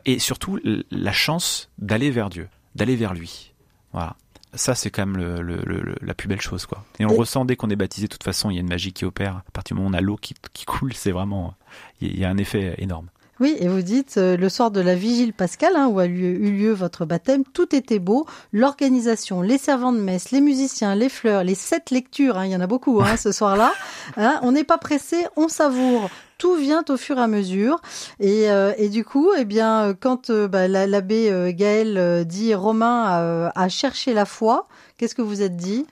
Et 0.06 0.17
surtout, 0.17 0.60
la 0.63 1.12
chance 1.12 1.69
d'aller 1.78 2.10
vers 2.10 2.30
Dieu, 2.30 2.49
d'aller 2.76 2.95
vers 2.95 3.13
lui. 3.13 3.54
Voilà. 3.91 4.15
Ça, 4.56 4.76
c'est 4.76 4.89
quand 4.92 5.06
même 5.06 5.18
le, 5.18 5.42
le, 5.42 5.56
le- 5.66 5.96
la 6.02 6.13
plus 6.13 6.28
belle 6.28 6.42
chose, 6.42 6.66
quoi. 6.66 6.84
Et 7.00 7.06
on 7.06 7.10
Et- 7.10 7.18
ressent 7.18 7.44
dès 7.46 7.56
qu'on 7.56 7.70
est 7.70 7.76
baptisé. 7.76 8.08
De 8.08 8.12
toute 8.12 8.24
façon, 8.24 8.50
il 8.50 8.56
y 8.56 8.58
a 8.58 8.62
une 8.62 8.68
magie 8.70 8.94
qui 8.94 9.06
opère. 9.06 9.38
À 9.48 9.52
partir 9.52 9.76
du 9.76 9.82
moment 9.82 9.89
où 9.92 9.96
on 9.96 9.98
a 9.98 10.02
l'eau 10.02 10.16
qui, 10.16 10.36
qui 10.54 10.66
coule, 10.66 10.94
c'est 10.94 11.12
vraiment, 11.12 11.54
il 12.02 12.18
y 12.20 12.24
a 12.26 12.30
un 12.30 12.38
effet 12.38 12.76
énorme. 12.78 13.08
Oui, 13.39 13.58
et 13.60 13.68
vous 13.68 13.82
dites, 13.82 14.18
euh, 14.18 14.38
le 14.38 14.48
soir 14.48 14.70
de 14.70 14.80
la 14.80 14.94
vigile 14.94 15.34
pascale, 15.34 15.74
hein, 15.76 15.88
où 15.88 15.98
a 15.98 16.06
lieu- 16.06 16.36
eu 16.39 16.52
lieu 16.52 16.72
votre 16.72 17.04
baptême, 17.06 17.44
tout 17.52 17.76
était 17.76 17.98
beau. 17.98 18.28
L'organisation, 18.54 19.42
les 19.42 19.58
servants 19.58 19.92
de 19.92 20.00
messe, 20.00 20.30
les 20.32 20.39
musiciens, 20.39 20.94
les 20.96 21.10
fleurs, 21.10 21.44
les 21.44 21.56
sept 21.56 21.89
lectures, 21.89 22.38
hein, 22.38 22.46
il 22.46 22.52
y 22.52 22.56
en 22.56 22.62
a 22.62 22.68
beaucoup 22.68 23.02
hein, 23.02 23.18
ce 23.18 23.32
soir-là. 23.32 23.74
Hein, 24.18 24.39
on 24.44 24.52
n'est 24.52 24.63
pas 24.63 24.78
pressé, 24.78 25.26
on 25.36 25.48
savoure. 25.48 26.10
Tout 26.44 26.56
vient 26.56 26.84
au 26.90 26.98
fur 26.98 27.20
et 27.20 27.22
à 27.22 27.28
mesure. 27.28 27.80
Et, 28.20 28.52
euh, 28.52 28.74
du 28.90 29.06
coup, 29.06 29.30
eh 29.38 29.46
bien, 29.46 29.96
quand 29.98 30.30
euh, 30.30 30.50
bah, 30.50 30.68
la- 30.68 30.88
l'abbé 30.88 31.32
euh, 31.32 31.54
Gaël 31.56 32.26
dit 32.26 32.54
Romain 32.54 33.50
a 33.56 33.70
cherché 33.70 34.14
la 34.14 34.26
foi, 34.26 34.68
qu'est-ce 34.98 35.16
que 35.16 35.22
vous 35.22 35.42
êtes 35.42 35.56
dit? 35.56 35.88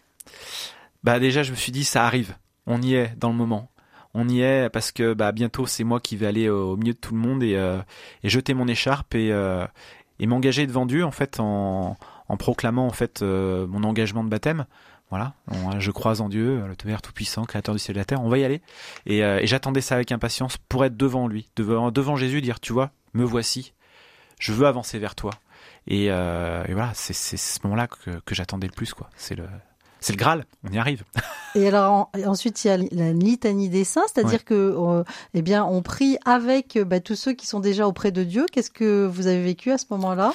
Bah 1.03 1.21
déjà, 1.21 1.41
je 1.41 1.51
me 1.51 1.55
suis 1.55 1.71
dit, 1.71 1.85
ça 1.85 2.03
arrive. 2.05 2.35
On 2.67 2.81
y 2.81 2.95
est 2.95 3.13
dans 3.17 3.29
le 3.29 3.35
moment. 3.35 3.71
On 4.13 4.27
y 4.27 4.41
est 4.41 4.69
parce 4.69 4.91
que 4.91 5.13
bah 5.13 5.31
bientôt 5.31 5.67
c'est 5.67 5.85
moi 5.85 6.01
qui 6.01 6.17
vais 6.17 6.27
aller 6.27 6.49
au 6.49 6.75
milieu 6.75 6.91
de 6.91 6.99
tout 6.99 7.13
le 7.15 7.21
monde 7.21 7.43
et, 7.43 7.53
et 8.21 8.29
jeter 8.29 8.53
mon 8.53 8.67
écharpe 8.67 9.15
et, 9.15 9.31
m'engager 10.19 10.67
devant 10.67 10.85
Dieu 10.85 11.05
en 11.05 11.11
fait 11.11 11.39
en, 11.39 11.95
proclamant 12.37 12.87
en 12.87 12.91
fait 12.91 13.21
mon 13.21 13.85
engagement 13.85 14.25
de 14.25 14.29
baptême. 14.29 14.65
Voilà, 15.11 15.33
On- 15.51 15.79
je 15.79 15.91
crois 15.91 16.21
en 16.21 16.29
Dieu, 16.29 16.65
le 16.67 16.73
Père 16.75 17.01
tout-puissant, 17.01 17.43
créateur 17.45 17.75
du 17.75 17.79
ciel 17.79 17.95
et 17.95 17.95
de 17.95 17.99
la 17.99 18.05
terre. 18.05 18.21
On 18.23 18.29
va 18.29 18.37
y 18.39 18.43
aller. 18.45 18.61
Et, 19.05 19.23
euh, 19.23 19.41
j'attendais 19.43 19.81
ça 19.81 19.95
avec 19.95 20.11
impatience 20.11 20.57
pour 20.57 20.83
être 20.85 20.95
devant 20.97 21.27
lui, 21.27 21.49
devant, 21.57 21.91
Jésus, 22.15 22.41
dire 22.41 22.59
tu 22.61 22.71
vois, 22.73 22.91
me 23.13 23.23
voici. 23.25 23.73
Je 24.39 24.53
veux 24.53 24.65
avancer 24.65 24.97
vers 24.99 25.13
toi. 25.13 25.31
Et, 25.87 26.07
euh, 26.09 26.63
voilà, 26.69 26.91
c'est 26.95 27.13
c'est 27.13 27.37
ce 27.37 27.59
moment-là 27.65 27.87
que, 27.87 28.19
que 28.25 28.33
j'attendais 28.33 28.67
le 28.67 28.73
plus 28.73 28.93
quoi. 28.93 29.09
C'est 29.17 29.35
le 29.35 29.45
c'est 30.01 30.11
le 30.13 30.17
Graal. 30.17 30.45
On 30.67 30.71
y 30.73 30.77
arrive. 30.77 31.03
Et 31.55 31.67
alors 31.67 31.91
en- 31.91 32.09
ensuite 32.27 32.63
il 32.63 32.67
y 32.67 32.71
a 32.71 32.77
la 32.77 33.11
litanie 33.11 33.67
des 33.69 33.83
saints, 33.83 34.03
c'est-à-dire 34.13 34.39
Ouais. 34.39 34.45
que 34.45 34.53
euh, 34.77 35.03
eh 35.33 35.41
bien 35.41 35.65
on 35.65 35.81
prie 35.81 36.17
avec 36.25 36.77
bah, 36.85 36.99
tous 37.01 37.15
ceux 37.15 37.33
qui 37.33 37.45
sont 37.47 37.59
déjà 37.59 37.87
auprès 37.87 38.11
de 38.11 38.23
Dieu. 38.23 38.45
Qu'est-ce 38.51 38.71
que 38.71 39.05
vous 39.05 39.27
avez 39.27 39.43
vécu 39.43 39.71
à 39.71 39.77
ce 39.77 39.85
moment-là? 39.91 40.33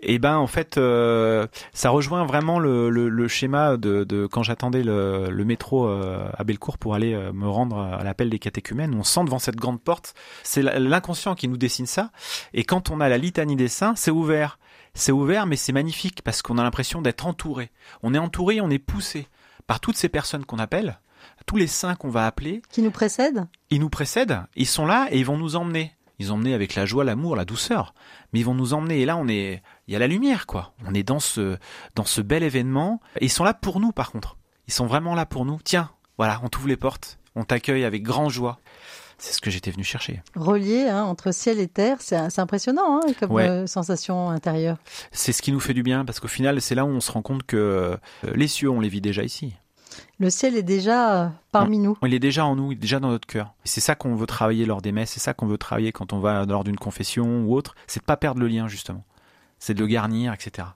Et 0.00 0.18
ben 0.18 0.36
en 0.36 0.46
fait, 0.48 0.78
euh, 0.78 1.46
ça 1.72 1.90
rejoint 1.90 2.24
vraiment 2.24 2.58
le, 2.60 2.88
le, 2.90 3.08
le 3.08 3.28
schéma 3.28 3.76
de, 3.76 4.04
de 4.04 4.26
quand 4.26 4.42
j'attendais 4.44 4.82
le, 4.84 5.28
le 5.30 5.44
métro 5.44 5.86
euh, 5.88 6.28
à 6.36 6.42
Bellecour 6.44 6.76
pour 6.78 6.94
aller 6.94 7.16
me 7.32 7.48
rendre 7.48 7.78
à 7.78 8.02
l'appel 8.04 8.30
des 8.30 8.38
catéchumènes. 8.40 8.94
On 8.94 9.02
sent 9.04 9.24
devant 9.24 9.38
cette 9.40 9.56
grande 9.56 9.80
porte, 9.80 10.14
c'est 10.42 10.62
l'inconscient 10.62 11.34
qui 11.36 11.46
nous 11.48 11.56
dessine 11.56 11.86
ça. 11.86 12.10
Et 12.52 12.64
quand 12.64 12.90
on 12.90 13.00
a 13.00 13.08
la 13.08 13.18
litanie 13.18 13.56
des 13.56 13.68
saints, 13.68 13.94
c'est 13.96 14.10
ouvert. 14.12 14.58
C'est 14.94 15.12
ouvert, 15.12 15.46
mais 15.46 15.56
c'est 15.56 15.72
magnifique 15.72 16.22
parce 16.22 16.42
qu'on 16.42 16.58
a 16.58 16.62
l'impression 16.62 17.02
d'être 17.02 17.26
entouré. 17.26 17.70
On 18.02 18.14
est 18.14 18.18
entouré, 18.18 18.60
on 18.60 18.70
est 18.70 18.78
poussé 18.78 19.28
par 19.66 19.80
toutes 19.80 19.96
ces 19.96 20.08
personnes 20.08 20.44
qu'on 20.44 20.58
appelle, 20.58 20.98
tous 21.46 21.56
les 21.56 21.66
saints 21.66 21.94
qu'on 21.94 22.10
va 22.10 22.26
appeler 22.26 22.62
Qui 22.70 22.82
nous 22.82 22.90
précède 22.90 23.46
ils 23.70 23.80
nous 23.80 23.90
précèdent, 23.90 24.40
ils 24.56 24.66
sont 24.66 24.86
là 24.86 25.08
et 25.10 25.18
ils 25.18 25.26
vont 25.26 25.36
nous 25.36 25.56
emmener. 25.56 25.92
Ils 26.18 26.32
emmener 26.32 26.54
avec 26.54 26.74
la 26.74 26.84
joie, 26.84 27.04
l'amour, 27.04 27.36
la 27.36 27.44
douceur, 27.44 27.94
mais 28.32 28.40
ils 28.40 28.44
vont 28.44 28.54
nous 28.54 28.74
emmener. 28.74 29.00
Et 29.00 29.06
là, 29.06 29.16
on 29.16 29.28
est, 29.28 29.62
il 29.86 29.92
y 29.92 29.96
a 29.96 30.00
la 30.00 30.08
lumière, 30.08 30.46
quoi. 30.46 30.72
On 30.84 30.92
est 30.92 31.04
dans 31.04 31.20
ce, 31.20 31.56
dans 31.94 32.04
ce 32.04 32.20
bel 32.20 32.42
événement. 32.42 33.00
Et 33.20 33.26
ils 33.26 33.30
sont 33.30 33.44
là 33.44 33.54
pour 33.54 33.78
nous, 33.78 33.92
par 33.92 34.10
contre. 34.10 34.36
Ils 34.66 34.72
sont 34.72 34.86
vraiment 34.86 35.14
là 35.14 35.26
pour 35.26 35.44
nous. 35.44 35.60
Tiens, 35.62 35.90
voilà, 36.16 36.40
on 36.42 36.48
t'ouvre 36.48 36.68
les 36.68 36.76
portes, 36.76 37.18
on 37.36 37.44
t'accueille 37.44 37.84
avec 37.84 38.02
grande 38.02 38.30
joie. 38.30 38.58
C'est 39.18 39.32
ce 39.32 39.40
que 39.40 39.50
j'étais 39.50 39.70
venu 39.72 39.82
chercher. 39.84 40.22
relié 40.36 40.88
hein, 40.88 41.02
entre 41.02 41.32
ciel 41.32 41.58
et 41.58 41.66
terre, 41.68 41.96
c'est 42.00 42.38
impressionnant 42.38 43.00
hein, 43.02 43.12
comme 43.18 43.32
Ouais. 43.32 43.48
euh, 43.48 43.66
sensation 43.66 44.30
intérieure. 44.30 44.76
C'est 45.12 45.32
ce 45.32 45.42
qui 45.42 45.50
nous 45.52 45.58
fait 45.60 45.74
du 45.74 45.82
bien, 45.82 46.04
parce 46.04 46.20
qu'au 46.20 46.28
final, 46.28 46.60
c'est 46.60 46.74
là 46.76 46.84
où 46.84 46.88
on 46.88 47.00
se 47.00 47.10
rend 47.10 47.22
compte 47.22 47.42
que 47.42 47.56
euh, 47.56 47.96
les 48.34 48.46
cieux, 48.46 48.70
on 48.70 48.80
les 48.80 48.88
vit 48.88 49.00
déjà 49.00 49.24
ici. 49.24 49.54
Le 50.20 50.30
ciel 50.30 50.56
est 50.56 50.62
déjà 50.62 51.24
euh, 51.24 51.28
parmi 51.50 51.78
nous. 51.78 51.96
Il 52.06 52.14
est 52.14 52.20
déjà 52.20 52.44
en 52.46 52.54
nous, 52.54 52.70
il 52.70 52.76
est 52.76 52.80
déjà 52.80 53.00
dans 53.00 53.08
notre 53.08 53.26
cœur. 53.26 53.54
C'est 53.64 53.80
ça 53.80 53.96
qu'on 53.96 54.14
veut 54.14 54.26
travailler 54.26 54.66
lors 54.66 54.82
des 54.82 54.92
messes, 54.92 55.10
c'est 55.10 55.20
ça 55.20 55.34
qu'on 55.34 55.46
veut 55.46 55.58
travailler 55.58 55.90
quand 55.90 56.12
on 56.12 56.20
va 56.20 56.44
lors 56.44 56.62
d'une 56.62 56.76
confession 56.78 57.42
ou 57.44 57.54
autre. 57.56 57.74
C'est 57.88 58.00
de 58.00 58.04
pas 58.04 58.16
perdre 58.16 58.40
le 58.40 58.46
lien, 58.46 58.68
justement. 58.68 59.04
C'est 59.58 59.74
de 59.74 59.80
le 59.80 59.88
garnir, 59.88 60.32
etc. 60.32 60.68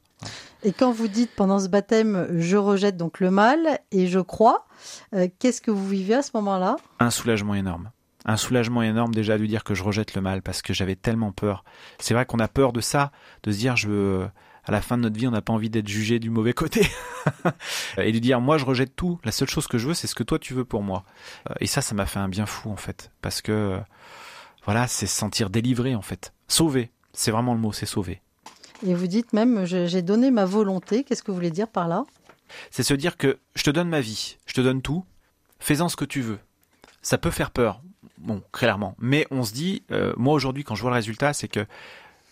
Et 0.64 0.72
quand 0.72 0.90
vous 0.90 1.06
dites 1.08 1.30
pendant 1.36 1.60
ce 1.60 1.68
baptême, 1.68 2.26
je 2.38 2.56
rejette 2.56 2.96
donc 2.96 3.20
le 3.20 3.30
mal 3.30 3.78
et 3.92 4.06
je 4.08 4.18
crois, 4.20 4.66
euh, 5.14 5.28
qu'est-ce 5.38 5.60
que 5.60 5.70
vous 5.70 5.86
vivez 5.88 6.14
à 6.14 6.22
ce 6.22 6.30
moment-là? 6.34 6.76
Un 6.98 7.10
soulagement 7.10 7.54
énorme. 7.54 7.90
Un 8.24 8.36
soulagement 8.36 8.82
énorme 8.82 9.14
déjà 9.14 9.36
de 9.36 9.40
lui 9.40 9.48
dire 9.48 9.64
que 9.64 9.74
je 9.74 9.82
rejette 9.82 10.14
le 10.14 10.20
mal 10.22 10.42
parce 10.42 10.62
que 10.62 10.72
j'avais 10.72 10.96
tellement 10.96 11.32
peur. 11.32 11.64
C'est 11.98 12.14
vrai 12.14 12.24
qu'on 12.24 12.38
a 12.38 12.48
peur 12.48 12.72
de 12.72 12.80
ça, 12.80 13.10
de 13.42 13.52
se 13.52 13.58
dire 13.58 13.76
je 13.76 14.26
à 14.64 14.70
la 14.70 14.80
fin 14.80 14.96
de 14.96 15.02
notre 15.02 15.18
vie, 15.18 15.26
on 15.26 15.32
n'a 15.32 15.42
pas 15.42 15.52
envie 15.52 15.70
d'être 15.70 15.88
jugé 15.88 16.20
du 16.20 16.30
mauvais 16.30 16.52
côté 16.52 16.86
et 17.98 18.12
de 18.12 18.18
dire 18.20 18.40
moi 18.40 18.58
je 18.58 18.64
rejette 18.64 18.94
tout. 18.94 19.18
La 19.24 19.32
seule 19.32 19.48
chose 19.48 19.66
que 19.66 19.76
je 19.78 19.88
veux, 19.88 19.94
c'est 19.94 20.06
ce 20.06 20.14
que 20.14 20.22
toi 20.22 20.38
tu 20.38 20.54
veux 20.54 20.64
pour 20.64 20.82
moi. 20.82 21.04
Euh, 21.50 21.54
Et 21.60 21.66
ça, 21.66 21.80
ça 21.80 21.94
m'a 21.94 22.06
fait 22.06 22.20
un 22.20 22.28
bien 22.28 22.46
fou 22.46 22.70
en 22.70 22.76
fait 22.76 23.10
parce 23.22 23.42
que 23.42 23.80
voilà, 24.64 24.86
c'est 24.86 25.06
se 25.06 25.16
sentir 25.16 25.50
délivré 25.50 25.94
en 25.96 26.02
fait, 26.02 26.32
sauvé. 26.46 26.90
C'est 27.12 27.32
vraiment 27.32 27.54
le 27.54 27.60
mot, 27.60 27.72
c'est 27.72 27.86
sauvé. 27.86 28.22
Et 28.86 28.94
vous 28.94 29.06
dites 29.06 29.32
même, 29.32 29.64
j'ai 29.64 30.02
donné 30.02 30.30
ma 30.30 30.44
volonté. 30.44 31.04
Qu'est-ce 31.04 31.22
que 31.22 31.30
vous 31.30 31.36
voulez 31.36 31.50
dire 31.50 31.68
par 31.68 31.88
là? 31.88 32.04
C'est 32.70 32.82
se 32.82 32.94
dire 32.94 33.16
que 33.16 33.38
je 33.54 33.62
te 33.64 33.70
donne 33.70 33.88
ma 33.88 34.00
vie, 34.00 34.36
je 34.46 34.54
te 34.54 34.60
donne 34.60 34.82
tout, 34.82 35.04
fais-en 35.58 35.88
ce 35.88 35.96
que 35.96 36.04
tu 36.04 36.20
veux. 36.20 36.38
Ça 37.00 37.18
peut 37.18 37.30
faire 37.30 37.50
peur, 37.50 37.80
bon, 38.22 38.42
clairement. 38.52 38.94
Mais 38.98 39.26
on 39.30 39.42
se 39.42 39.52
dit, 39.52 39.82
euh, 39.90 40.12
moi 40.16 40.34
aujourd'hui, 40.34 40.64
quand 40.64 40.74
je 40.74 40.82
vois 40.82 40.90
le 40.90 40.96
résultat, 40.96 41.32
c'est 41.32 41.48
que 41.48 41.66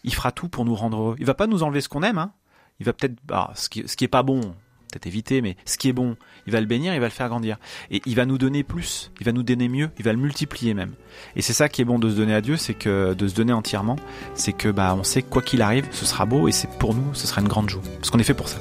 il 0.04 0.14
fera 0.14 0.32
tout 0.32 0.48
pour 0.48 0.64
nous 0.64 0.74
rendre 0.74 0.98
heureux. 0.98 1.16
Il 1.18 1.26
va 1.26 1.34
pas 1.34 1.46
nous 1.46 1.62
enlever 1.62 1.80
ce 1.80 1.88
qu'on 1.88 2.02
aime, 2.02 2.18
hein. 2.18 2.32
Il 2.78 2.86
va 2.86 2.94
peut-être, 2.94 3.16
ah, 3.30 3.50
ce 3.54 3.68
qui, 3.68 3.86
ce 3.86 4.02
est 4.02 4.08
pas 4.08 4.22
bon, 4.22 4.40
peut-être 4.40 5.06
éviter, 5.06 5.42
mais 5.42 5.56
ce 5.66 5.76
qui 5.76 5.88
est 5.88 5.92
bon, 5.92 6.16
il 6.46 6.52
va 6.52 6.60
le 6.60 6.66
bénir, 6.66 6.94
il 6.94 7.00
va 7.00 7.06
le 7.06 7.12
faire 7.12 7.28
grandir. 7.28 7.58
Et 7.90 8.00
il 8.06 8.16
va 8.16 8.24
nous 8.24 8.38
donner 8.38 8.62
plus, 8.62 9.12
il 9.20 9.26
va 9.26 9.32
nous 9.32 9.42
donner 9.42 9.68
mieux, 9.68 9.90
il 9.98 10.04
va 10.04 10.12
le 10.12 10.18
multiplier 10.18 10.72
même. 10.72 10.94
Et 11.36 11.42
c'est 11.42 11.52
ça 11.52 11.68
qui 11.68 11.82
est 11.82 11.84
bon 11.84 11.98
de 11.98 12.08
se 12.08 12.16
donner 12.16 12.34
à 12.34 12.40
Dieu, 12.40 12.56
c'est 12.56 12.74
que 12.74 13.12
de 13.14 13.28
se 13.28 13.34
donner 13.34 13.52
entièrement, 13.52 13.96
c'est 14.34 14.52
que 14.52 14.68
bah 14.70 14.94
on 14.98 15.04
sait 15.04 15.22
quoi 15.22 15.42
qu'il 15.42 15.60
arrive, 15.60 15.86
ce 15.90 16.06
sera 16.06 16.24
beau 16.24 16.48
et 16.48 16.52
c'est 16.52 16.70
pour 16.78 16.94
nous, 16.94 17.14
ce 17.14 17.26
sera 17.26 17.42
une 17.42 17.48
grande 17.48 17.68
joie. 17.68 17.82
Parce 17.98 18.10
qu'on 18.10 18.18
est 18.18 18.24
fait 18.24 18.34
pour 18.34 18.48
ça. 18.48 18.58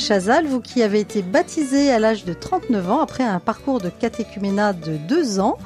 Chazal, 0.00 0.46
vous 0.46 0.60
qui 0.60 0.82
avez 0.82 0.98
été 0.98 1.22
baptisé 1.22 1.92
à 1.92 1.98
l'âge 1.98 2.24
de 2.24 2.32
39 2.32 2.90
ans 2.90 3.00
après 3.00 3.22
un 3.22 3.38
parcours 3.38 3.80
de 3.80 3.90
catéchuménat 3.90 4.72
de 4.72 4.96
deux 4.96 5.38
ans. 5.38 5.58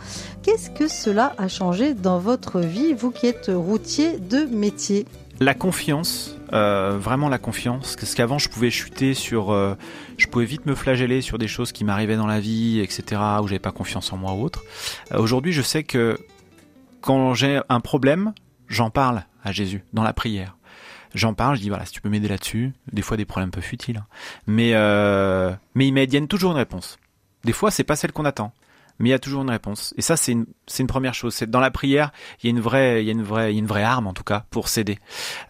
Qu'est-ce 0.42 0.70
que 0.70 0.88
cela 0.88 1.34
a 1.38 1.46
changé 1.48 1.94
dans 1.94 2.18
votre 2.18 2.60
vie, 2.60 2.92
vous 2.92 3.12
qui 3.12 3.28
êtes 3.28 3.50
routier 3.54 4.18
de 4.18 4.44
métier? 4.44 5.06
La 5.38 5.54
confiance, 5.54 6.36
euh, 6.52 6.98
vraiment 7.00 7.28
la 7.28 7.38
confiance, 7.38 7.96
parce 7.98 8.14
qu'avant 8.14 8.38
je 8.38 8.48
pouvais 8.48 8.70
chuter 8.70 9.14
sur, 9.14 9.52
euh, 9.52 9.76
je 10.18 10.26
pouvais 10.26 10.44
vite 10.44 10.66
me 10.66 10.74
flageller 10.74 11.22
sur 11.22 11.38
des 11.38 11.48
choses 11.48 11.70
qui 11.70 11.84
m'arrivaient 11.84 12.16
dans 12.16 12.26
la 12.26 12.40
vie, 12.40 12.80
etc., 12.80 13.20
où 13.40 13.46
j'avais 13.46 13.60
pas 13.60 13.72
confiance 13.72 14.12
en 14.12 14.16
moi 14.16 14.32
ou 14.34 14.42
autre. 14.42 14.64
Euh, 15.12 15.18
Aujourd'hui, 15.18 15.52
je 15.52 15.62
sais 15.62 15.84
que 15.84 16.18
quand 17.00 17.34
j'ai 17.34 17.60
un 17.68 17.80
problème, 17.80 18.32
j'en 18.68 18.90
parle 18.90 19.24
à 19.44 19.52
Jésus 19.52 19.84
dans 19.92 20.02
la 20.02 20.12
prière. 20.12 20.56
J'en 21.14 21.32
parle, 21.32 21.56
je 21.56 21.62
dis 21.62 21.68
voilà, 21.68 21.86
si 21.86 21.92
tu 21.92 22.00
peux 22.00 22.08
m'aider 22.08 22.28
là-dessus. 22.28 22.72
Des 22.92 23.02
fois, 23.02 23.16
des 23.16 23.24
problèmes 23.24 23.48
un 23.48 23.50
peu 23.50 23.60
futiles, 23.60 23.98
hein. 23.98 24.06
mais 24.46 24.72
euh, 24.74 25.52
mais 25.74 25.86
il 25.86 25.92
m'aide, 25.92 26.28
toujours 26.28 26.50
une 26.52 26.56
réponse. 26.56 26.98
Des 27.44 27.52
fois, 27.52 27.70
c'est 27.70 27.84
pas 27.84 27.94
celle 27.94 28.12
qu'on 28.12 28.24
attend, 28.24 28.52
mais 28.98 29.10
il 29.10 29.12
y 29.12 29.14
a 29.14 29.18
toujours 29.18 29.42
une 29.42 29.50
réponse. 29.50 29.94
Et 29.96 30.02
ça, 30.02 30.16
c'est 30.16 30.32
une, 30.32 30.46
première 30.88 31.14
chose. 31.14 31.34
C'est 31.34 31.48
dans 31.48 31.60
la 31.60 31.70
prière, 31.70 32.10
il 32.42 32.46
y 32.46 32.48
a 32.48 32.50
une 32.50 32.60
vraie, 32.60 33.02
il 33.02 33.06
y 33.06 33.10
a 33.10 33.12
une 33.12 33.22
vraie, 33.22 33.52
il 33.52 33.54
y 33.54 33.58
a 33.58 33.60
une 33.60 33.66
vraie 33.66 33.84
arme 33.84 34.08
en 34.08 34.12
tout 34.12 34.24
cas 34.24 34.44
pour 34.50 34.68
s'aider. 34.68 34.98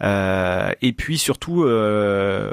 Euh, 0.02 0.70
et 0.82 0.92
puis 0.92 1.16
surtout, 1.16 1.64
euh, 1.64 2.52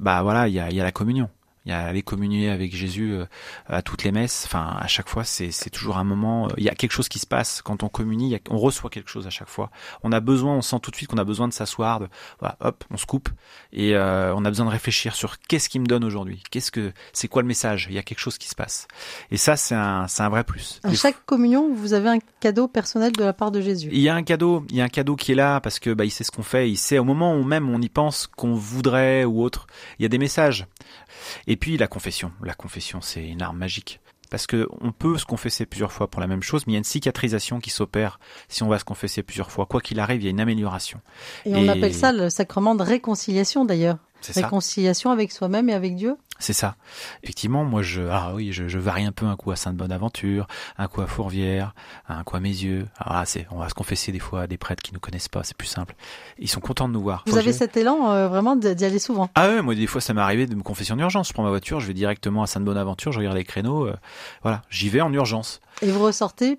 bah 0.00 0.22
voilà, 0.22 0.46
il 0.46 0.54
y 0.54 0.60
a 0.60 0.84
la 0.84 0.92
communion. 0.92 1.28
Il 1.66 1.70
y 1.70 1.72
a 1.72 1.80
aller 1.80 2.02
communier 2.02 2.48
avec 2.48 2.74
Jésus 2.74 3.12
euh, 3.12 3.26
à 3.66 3.82
toutes 3.82 4.04
les 4.04 4.12
messes. 4.12 4.44
Enfin, 4.46 4.76
à 4.78 4.86
chaque 4.86 5.08
fois, 5.08 5.24
c'est 5.24 5.70
toujours 5.70 5.98
un 5.98 6.04
moment. 6.04 6.46
Euh, 6.46 6.52
il 6.58 6.64
y 6.64 6.68
a 6.68 6.74
quelque 6.76 6.92
chose 6.92 7.08
qui 7.08 7.18
se 7.18 7.26
passe 7.26 7.60
quand 7.60 7.82
on 7.82 7.88
communie. 7.88 8.38
on 8.50 8.58
reçoit 8.58 8.88
quelque 8.88 9.10
chose 9.10 9.26
à 9.26 9.30
chaque 9.30 9.48
fois. 9.48 9.70
On 10.04 10.12
a 10.12 10.20
besoin, 10.20 10.54
on 10.54 10.62
sent 10.62 10.76
tout 10.80 10.92
de 10.92 10.96
suite 10.96 11.10
qu'on 11.10 11.18
a 11.18 11.24
besoin 11.24 11.48
de 11.48 11.52
s'asseoir. 11.52 12.02
Voilà, 12.38 12.56
hop, 12.60 12.84
on 12.90 12.96
se 12.96 13.04
coupe 13.04 13.28
et 13.72 13.96
euh, 13.96 14.32
on 14.36 14.44
a 14.44 14.48
besoin 14.48 14.66
de 14.66 14.70
réfléchir 14.70 15.16
sur 15.16 15.40
qu'est-ce 15.40 15.68
qui 15.68 15.80
me 15.80 15.86
donne 15.86 16.04
aujourd'hui? 16.04 16.40
Qu'est-ce 16.52 16.70
que 16.70 16.92
c'est 17.12 17.26
quoi 17.26 17.42
le 17.42 17.48
message? 17.48 17.88
Il 17.90 17.96
y 17.96 17.98
a 17.98 18.02
quelque 18.04 18.20
chose 18.20 18.38
qui 18.38 18.48
se 18.48 18.54
passe. 18.54 18.86
Et 19.32 19.36
ça, 19.36 19.56
c'est 19.56 19.74
un, 19.74 20.06
un 20.18 20.28
vrai 20.28 20.44
plus. 20.44 20.80
À 20.84 20.94
chaque 20.94 21.26
communion, 21.26 21.74
vous 21.74 21.94
avez 21.94 22.10
un 22.10 22.18
cadeau 22.38 22.68
personnel 22.68 23.10
de 23.10 23.24
la 23.24 23.32
part 23.32 23.50
de 23.50 23.60
Jésus. 23.60 23.88
Il 23.90 24.00
y 24.00 24.08
a 24.08 24.14
un 24.14 24.22
cadeau. 24.22 24.64
Il 24.70 24.76
y 24.76 24.80
a 24.80 24.84
un 24.84 24.88
cadeau 24.88 25.16
qui 25.16 25.32
est 25.32 25.36
là 25.36 25.60
parce 25.60 25.80
que 25.80 25.90
bah, 25.90 26.04
il 26.04 26.10
sait 26.10 26.22
ce 26.22 26.30
qu'on 26.30 26.44
fait. 26.44 26.70
Il 26.70 26.76
sait 26.76 27.00
au 27.00 27.04
moment 27.04 27.34
où 27.34 27.42
même 27.42 27.68
on 27.68 27.82
y 27.82 27.88
pense 27.88 28.28
qu'on 28.28 28.54
voudrait 28.54 29.24
ou 29.24 29.42
autre. 29.42 29.66
Il 29.98 30.04
y 30.04 30.06
a 30.06 30.08
des 30.08 30.18
messages. 30.18 30.66
Et 31.46 31.55
puis 31.56 31.76
la 31.76 31.86
confession. 31.86 32.32
La 32.42 32.54
confession, 32.54 33.00
c'est 33.00 33.26
une 33.26 33.42
arme 33.42 33.58
magique. 33.58 34.00
Parce 34.30 34.46
que 34.46 34.68
on 34.80 34.92
peut 34.92 35.18
se 35.18 35.24
confesser 35.24 35.66
plusieurs 35.66 35.92
fois 35.92 36.08
pour 36.08 36.20
la 36.20 36.26
même 36.26 36.42
chose, 36.42 36.66
mais 36.66 36.72
il 36.72 36.74
y 36.74 36.76
a 36.76 36.78
une 36.78 36.84
cicatrisation 36.84 37.60
qui 37.60 37.70
s'opère 37.70 38.18
si 38.48 38.62
on 38.62 38.68
va 38.68 38.78
se 38.78 38.84
confesser 38.84 39.22
plusieurs 39.22 39.50
fois. 39.50 39.66
Quoi 39.66 39.80
qu'il 39.80 40.00
arrive, 40.00 40.20
il 40.20 40.24
y 40.24 40.26
a 40.26 40.30
une 40.30 40.40
amélioration. 40.40 41.00
Et, 41.44 41.54
on 41.54 41.68
appelle 41.68 41.94
ça 41.94 42.12
le 42.12 42.28
sacrement 42.28 42.74
de 42.74 42.82
réconciliation 42.82 43.64
d'ailleurs. 43.64 43.98
Réconciliation 44.34 45.10
avec 45.10 45.32
soi-même 45.32 45.68
et 45.68 45.74
avec 45.74 45.96
Dieu. 45.96 46.16
C'est 46.38 46.52
ça. 46.52 46.76
Effectivement, 47.22 47.64
moi, 47.64 47.82
je, 47.82 48.02
ah 48.10 48.32
oui, 48.34 48.52
je, 48.52 48.68
je, 48.68 48.78
varie 48.78 49.04
un 49.04 49.12
peu 49.12 49.26
un 49.26 49.36
coup 49.36 49.50
à 49.52 49.56
Sainte-Bonne-Aventure, 49.56 50.46
un 50.76 50.86
coup 50.86 51.00
à 51.00 51.06
Fourvière, 51.06 51.74
un 52.08 52.24
coup 52.24 52.36
à 52.36 52.40
Mézieux. 52.40 52.86
Ah, 52.98 53.24
c'est, 53.24 53.46
on 53.50 53.58
va 53.58 53.68
se 53.68 53.74
confesser 53.74 54.12
des 54.12 54.18
fois 54.18 54.42
à 54.42 54.46
des 54.46 54.58
prêtres 54.58 54.82
qui 54.82 54.92
nous 54.92 55.00
connaissent 55.00 55.28
pas, 55.28 55.42
c'est 55.44 55.56
plus 55.56 55.68
simple. 55.68 55.94
Ils 56.38 56.48
sont 56.48 56.60
contents 56.60 56.88
de 56.88 56.92
nous 56.92 57.00
voir. 57.00 57.24
Vous 57.26 57.38
avez 57.38 57.52
cet 57.52 57.76
élan 57.76 58.10
euh, 58.10 58.28
vraiment 58.28 58.56
d'y 58.56 58.84
aller 58.84 58.98
souvent. 58.98 59.30
Ah 59.34 59.48
ouais, 59.48 59.62
moi 59.62 59.74
des 59.74 59.86
fois 59.86 60.00
ça 60.00 60.12
m'est 60.12 60.20
arrivé 60.20 60.46
de 60.46 60.54
me 60.54 60.62
confesser 60.62 60.92
en 60.92 60.98
urgence. 60.98 61.28
Je 61.28 61.32
prends 61.32 61.44
ma 61.44 61.50
voiture, 61.50 61.80
je 61.80 61.86
vais 61.86 61.94
directement 61.94 62.42
à 62.42 62.46
Sainte-Bonne-Aventure, 62.46 63.12
je 63.12 63.18
regarde 63.18 63.36
les 63.36 63.44
créneaux, 63.44 63.86
euh, 63.86 63.96
voilà, 64.42 64.62
j'y 64.68 64.90
vais 64.90 65.00
en 65.00 65.12
urgence. 65.12 65.60
Et 65.82 65.90
vous 65.90 66.00
ressortez 66.00 66.58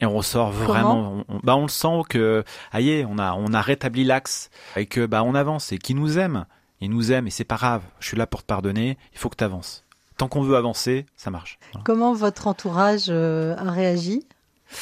et 0.00 0.06
on 0.06 0.16
ressort 0.16 0.50
vraiment 0.50 1.24
on, 1.28 1.38
bah 1.44 1.54
on 1.54 1.62
le 1.62 1.68
sent 1.68 2.02
que 2.08 2.42
aïe 2.72 3.06
on 3.08 3.16
a 3.16 3.34
on 3.34 3.52
a 3.52 3.60
rétabli 3.60 4.02
l'axe 4.02 4.50
et 4.74 4.86
que 4.86 5.06
bah 5.06 5.22
on 5.22 5.36
avance 5.36 5.70
et 5.70 5.78
qui 5.78 5.94
nous 5.94 6.18
aime 6.18 6.46
il 6.84 6.90
nous 6.90 7.12
aime 7.12 7.26
et 7.26 7.30
c'est 7.30 7.44
pas 7.44 7.56
grave. 7.56 7.82
Je 8.00 8.08
suis 8.08 8.16
là 8.16 8.26
pour 8.26 8.42
te 8.42 8.46
pardonner. 8.46 8.98
Il 9.12 9.18
faut 9.18 9.28
que 9.28 9.36
tu 9.36 9.44
avances. 9.44 9.84
Tant 10.16 10.28
qu'on 10.28 10.42
veut 10.42 10.56
avancer, 10.56 11.06
ça 11.16 11.30
marche. 11.30 11.58
Comment 11.84 12.14
votre 12.14 12.46
entourage 12.46 13.06
euh, 13.08 13.56
a 13.56 13.70
réagi 13.70 14.24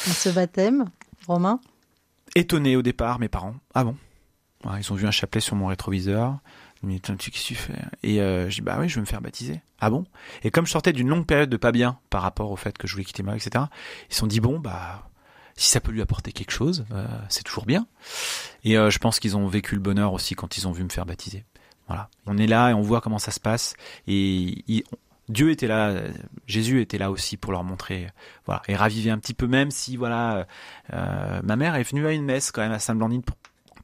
à 0.07 0.11
ce 0.11 0.29
baptême, 0.29 0.87
Romain? 1.27 1.59
Étonné 2.35 2.77
au 2.77 2.83
départ, 2.83 3.19
mes 3.19 3.29
parents. 3.29 3.55
Ah 3.75 3.85
bon? 3.85 3.97
Ils 4.79 4.93
ont 4.93 4.95
vu 4.95 5.07
un 5.07 5.11
chapelet 5.11 5.41
sur 5.41 5.57
mon 5.57 5.67
rétroviseur. 5.67 6.39
Ils 6.83 6.89
m'ont 6.89 6.95
dit 6.95 7.01
Qu'est-ce 7.01 7.31
que 7.31 7.31
tu 7.31 7.55
fais? 7.55 7.79
Et 8.03 8.21
euh, 8.21 8.51
je 8.51 8.57
dis 8.57 8.61
Bah 8.61 8.77
oui, 8.79 8.89
je 8.89 8.97
veux 8.97 9.01
me 9.01 9.07
faire 9.07 9.23
baptiser. 9.23 9.61
Ah 9.81 9.91
bon? 9.91 10.05
Et 10.45 10.51
comme 10.51 10.67
je 10.67 10.71
sortais 10.71 10.93
d'une 10.93 11.09
longue 11.09 11.27
période 11.27 11.51
de 11.51 11.57
pas 11.57 11.73
bien 11.73 11.99
par 12.11 12.23
rapport 12.23 12.51
au 12.51 12.57
fait 12.57 12.77
que 12.77 12.87
je 12.87 12.93
voulais 12.93 13.05
quitter 13.05 13.23
ma 13.23 13.35
etc., 13.35 13.65
ils 14.09 14.15
se 14.15 14.21
sont 14.21 14.27
dit 14.27 14.41
Bon, 14.41 14.59
bah 14.59 15.09
si 15.57 15.69
ça 15.69 15.81
peut 15.81 15.93
lui 15.93 16.01
apporter 16.01 16.33
quelque 16.33 16.53
chose, 16.53 16.87
euh, 16.93 17.07
c'est 17.29 17.43
toujours 17.43 17.67
bien. 17.67 17.87
Et 18.65 18.75
je 18.75 18.99
pense 18.99 19.21
qu'ils 19.21 19.37
ont 19.37 19.47
vécu 19.49 19.75
le 19.75 19.81
bonheur 19.81 20.13
aussi 20.13 20.35
quand 20.35 20.57
ils 20.57 20.67
ont 20.67 20.73
vu 20.73 20.83
me 20.83 20.89
faire 20.89 21.05
baptiser. 21.05 21.45
Voilà. 21.93 22.09
On 22.25 22.39
est 22.39 22.47
là 22.47 22.71
et 22.71 22.73
on 22.73 22.81
voit 22.81 23.03
comment 23.03 23.19
ça 23.19 23.33
se 23.33 23.39
passe. 23.39 23.75
Et 24.07 24.85
Dieu 25.29 25.51
était 25.51 25.67
là, 25.67 25.93
Jésus 26.47 26.81
était 26.81 26.97
là 26.97 27.11
aussi 27.11 27.37
pour 27.37 27.53
leur 27.53 27.65
montrer, 27.65 28.09
voilà, 28.47 28.63
et 28.67 28.75
raviver 28.75 29.11
un 29.11 29.19
petit 29.19 29.35
peu, 29.35 29.47
même 29.47 29.71
si, 29.71 29.99
voilà, 29.99 30.47
euh, 30.95 31.41
ma 31.45 31.57
mère 31.57 31.75
est 31.75 31.83
venue 31.83 32.07
à 32.07 32.13
une 32.13 32.25
messe 32.25 32.51
quand 32.51 32.63
même 32.63 32.73
à 32.73 32.79
Saint-Blandine 32.79 33.23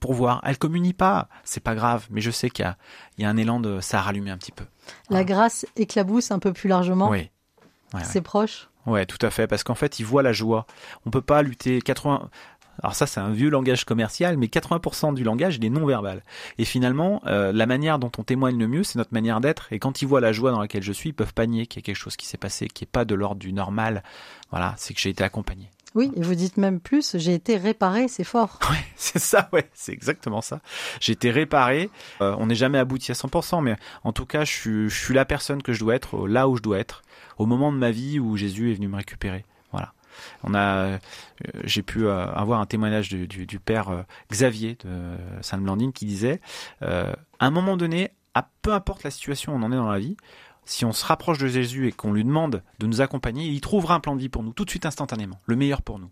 pour, 0.00 0.14
voir. 0.14 0.40
Elle 0.44 0.56
communie 0.56 0.94
pas, 0.94 1.28
c'est 1.44 1.62
pas 1.62 1.74
grave, 1.74 2.06
mais 2.10 2.22
je 2.22 2.30
sais 2.30 2.48
qu'il 2.48 2.64
y, 3.18 3.24
a, 3.24 3.28
un 3.28 3.36
élan 3.36 3.60
de 3.60 3.80
ça 3.80 3.98
a 3.98 4.02
rallumé 4.02 4.30
un 4.30 4.38
petit 4.38 4.52
peu. 4.52 4.64
La 5.10 5.22
grâce 5.22 5.66
éclabousse 5.76 6.30
un 6.30 6.38
peu 6.38 6.54
plus 6.54 6.68
largement. 6.68 7.10
Oui. 7.10 7.30
c'est 8.04 8.22
proche. 8.22 8.70
Ouais, 8.86 9.04
tout 9.04 9.18
à 9.20 9.28
fait, 9.28 9.46
parce 9.46 9.64
qu'en 9.64 9.74
fait, 9.74 9.98
ils 9.98 10.06
voient 10.06 10.22
la 10.22 10.32
joie. 10.32 10.66
On 11.04 11.10
peut 11.10 11.20
pas 11.20 11.42
lutter 11.42 11.82
80. 11.82 12.30
Alors 12.82 12.94
ça, 12.94 13.06
c'est 13.06 13.20
un 13.20 13.30
vieux 13.30 13.50
langage 13.50 13.84
commercial, 13.84 14.36
mais 14.36 14.46
80% 14.46 15.14
du 15.14 15.24
langage, 15.24 15.56
il 15.56 15.64
est 15.64 15.70
non-verbal. 15.70 16.22
Et 16.58 16.64
finalement, 16.64 17.20
euh, 17.26 17.52
la 17.52 17.66
manière 17.66 17.98
dont 17.98 18.12
on 18.18 18.22
témoigne 18.22 18.58
le 18.58 18.68
mieux, 18.68 18.84
c'est 18.84 18.98
notre 18.98 19.12
manière 19.12 19.40
d'être. 19.40 19.72
Et 19.72 19.78
quand 19.78 20.02
ils 20.02 20.06
voient 20.06 20.20
la 20.20 20.32
joie 20.32 20.52
dans 20.52 20.60
laquelle 20.60 20.82
je 20.82 20.92
suis, 20.92 21.10
ils 21.10 21.14
peuvent 21.14 21.34
pas 21.34 21.46
nier 21.46 21.66
qu'il 21.66 21.80
y 21.80 21.84
a 21.84 21.86
quelque 21.86 21.96
chose 21.96 22.16
qui 22.16 22.26
s'est 22.26 22.38
passé, 22.38 22.68
qui 22.68 22.84
est 22.84 22.90
pas 22.90 23.04
de 23.04 23.14
l'ordre 23.14 23.40
du 23.40 23.52
normal. 23.52 24.02
Voilà, 24.50 24.74
c'est 24.76 24.94
que 24.94 25.00
j'ai 25.00 25.10
été 25.10 25.24
accompagné. 25.24 25.70
Oui, 25.94 26.12
et 26.16 26.22
vous 26.22 26.34
dites 26.34 26.58
même 26.58 26.80
plus, 26.80 27.16
j'ai 27.16 27.34
été 27.34 27.56
réparé, 27.56 28.08
c'est 28.08 28.24
fort. 28.24 28.58
Ouais, 28.70 28.76
c'est 28.96 29.18
ça, 29.18 29.48
ouais, 29.52 29.68
c'est 29.72 29.92
exactement 29.92 30.42
ça. 30.42 30.60
J'ai 31.00 31.12
été 31.12 31.30
réparé. 31.30 31.90
Euh, 32.20 32.36
on 32.38 32.46
n'est 32.46 32.54
jamais 32.54 32.78
abouti 32.78 33.10
à 33.10 33.14
100%, 33.14 33.62
mais 33.62 33.76
en 34.04 34.12
tout 34.12 34.26
cas, 34.26 34.44
je 34.44 34.52
suis, 34.52 34.88
je 34.90 35.04
suis 35.04 35.14
la 35.14 35.24
personne 35.24 35.62
que 35.62 35.72
je 35.72 35.80
dois 35.80 35.94
être, 35.94 36.28
là 36.28 36.48
où 36.48 36.56
je 36.56 36.62
dois 36.62 36.78
être, 36.78 37.02
au 37.38 37.46
moment 37.46 37.72
de 37.72 37.78
ma 37.78 37.90
vie 37.90 38.20
où 38.20 38.36
Jésus 38.36 38.70
est 38.70 38.74
venu 38.74 38.88
me 38.88 38.96
récupérer. 38.96 39.44
On 40.42 40.54
a, 40.54 40.76
euh, 40.84 40.98
j'ai 41.64 41.82
pu 41.82 42.06
euh, 42.06 42.26
avoir 42.32 42.60
un 42.60 42.66
témoignage 42.66 43.08
du, 43.08 43.26
du, 43.26 43.58
père 43.58 43.88
euh, 43.88 44.02
Xavier 44.30 44.76
de 44.84 45.16
Sainte-Blandine 45.42 45.92
qui 45.92 46.06
disait, 46.06 46.40
à 46.80 47.16
un 47.40 47.50
moment 47.50 47.76
donné, 47.76 48.10
à 48.34 48.48
peu 48.62 48.72
importe 48.72 49.02
la 49.02 49.10
situation 49.10 49.52
où 49.52 49.56
on 49.56 49.62
en 49.62 49.72
est 49.72 49.76
dans 49.76 49.90
la 49.90 49.98
vie, 49.98 50.16
si 50.64 50.84
on 50.84 50.92
se 50.92 51.04
rapproche 51.04 51.38
de 51.38 51.48
Jésus 51.48 51.88
et 51.88 51.92
qu'on 51.92 52.12
lui 52.12 52.24
demande 52.24 52.62
de 52.78 52.86
nous 52.86 53.00
accompagner, 53.00 53.46
il 53.46 53.60
trouvera 53.60 53.94
un 53.94 54.00
plan 54.00 54.14
de 54.14 54.20
vie 54.20 54.28
pour 54.28 54.42
nous, 54.42 54.52
tout 54.52 54.64
de 54.64 54.70
suite 54.70 54.86
instantanément, 54.86 55.40
le 55.46 55.56
meilleur 55.56 55.82
pour 55.82 55.98
nous. 55.98 56.10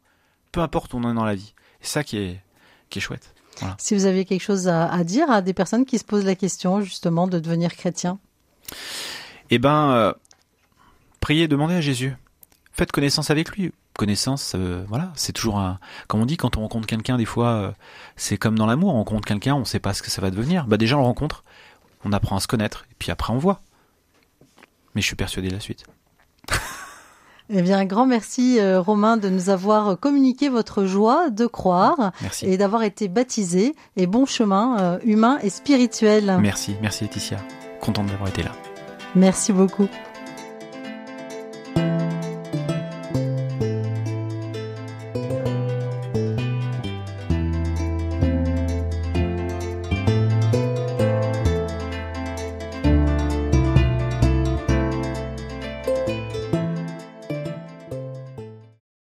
Peu 0.51 0.61
importe 0.61 0.95
où 0.95 0.97
on 0.97 1.05
en 1.05 1.13
est 1.13 1.15
dans 1.15 1.25
la 1.25 1.35
vie. 1.35 1.55
C'est 1.81 1.93
ça 1.93 2.05
qui 2.05 2.19
est, 2.19 2.41
qui 2.89 2.99
est 2.99 3.03
chouette. 3.03 3.35
Si 3.79 3.95
vous 3.95 4.05
aviez 4.05 4.25
quelque 4.25 4.43
chose 4.43 4.69
à, 4.69 5.03
dire 5.05 5.31
à 5.31 5.41
des 5.41 5.55
personnes 5.55 5.87
qui 5.87 5.99
se 5.99 6.05
posent 6.05 6.25
la 6.25 6.35
question 6.35 6.81
justement 6.83 7.27
de 7.27 7.39
devenir 7.39 7.75
chrétien? 7.75 8.19
Eh 9.51 9.59
ben, 9.59 10.15
priez, 11.21 11.49
demandez 11.49 11.75
à 11.75 11.81
Jésus. 11.81 12.15
Faites 12.73 12.93
connaissance 12.93 13.31
avec 13.31 13.57
lui 13.57 13.73
connaissance, 13.97 14.53
euh, 14.55 14.85
voilà, 14.89 15.13
c'est 15.15 15.33
toujours 15.33 15.59
un. 15.59 15.79
Comme 16.09 16.21
on 16.21 16.27
dit, 16.27 16.37
quand 16.37 16.57
on 16.57 16.61
rencontre 16.61 16.87
quelqu'un, 16.87 17.17
des 17.17 17.25
fois, 17.25 17.49
euh, 17.49 17.73
c'est 18.17 18.37
comme 18.37 18.59
dans 18.59 18.67
l'amour, 18.67 18.95
on 18.95 18.99
rencontre 18.99 19.27
quelqu'un, 19.27 19.55
on 19.55 19.61
ne 19.61 19.65
sait 19.65 19.81
pas 19.81 19.95
ce 19.95 20.03
que 20.03 20.11
ça 20.11 20.23
va 20.23 20.31
devenir. 20.31 20.67
Bah 20.67 20.77
déjà, 20.77 20.97
on 20.97 21.01
le 21.01 21.07
rencontre, 21.07 21.45
on 22.05 22.13
apprend 22.13 22.37
à 22.37 22.41
se 22.41 22.49
connaître, 22.49 22.87
et 22.91 22.95
puis 22.99 23.11
après, 23.11 23.33
on 23.33 23.39
voit. 23.39 23.61
Mais 24.95 25.03
je 25.03 25.07
suis 25.07 25.17
persuadé 25.17 25.49
de 25.49 25.55
la 25.55 25.61
suite. 25.61 25.85
Eh 27.49 27.63
bien, 27.63 27.79
un 27.79 27.85
grand 27.85 28.07
merci 28.07 28.59
euh, 28.59 28.81
Romain 28.81 29.17
de 29.17 29.29
nous 29.29 29.51
avoir 29.51 30.01
communiqué 30.01 30.49
votre 30.49 30.85
joie 30.85 31.31
de 31.31 31.47
croire 31.47 32.11
et 32.43 32.57
d'avoir 32.57 32.83
été 32.83 33.07
baptisé. 33.07 33.77
Et 33.97 34.09
bon 34.09 34.27
chemin 34.27 34.99
humain 35.05 35.39
et 35.45 35.49
spirituel. 35.49 36.39
Merci, 36.41 36.75
merci 36.83 37.05
Laetitia. 37.05 37.39
Contente 37.81 38.07
d'avoir 38.07 38.31
été 38.31 38.43
là. 38.43 38.51
Merci 39.15 39.53
beaucoup. 39.53 39.89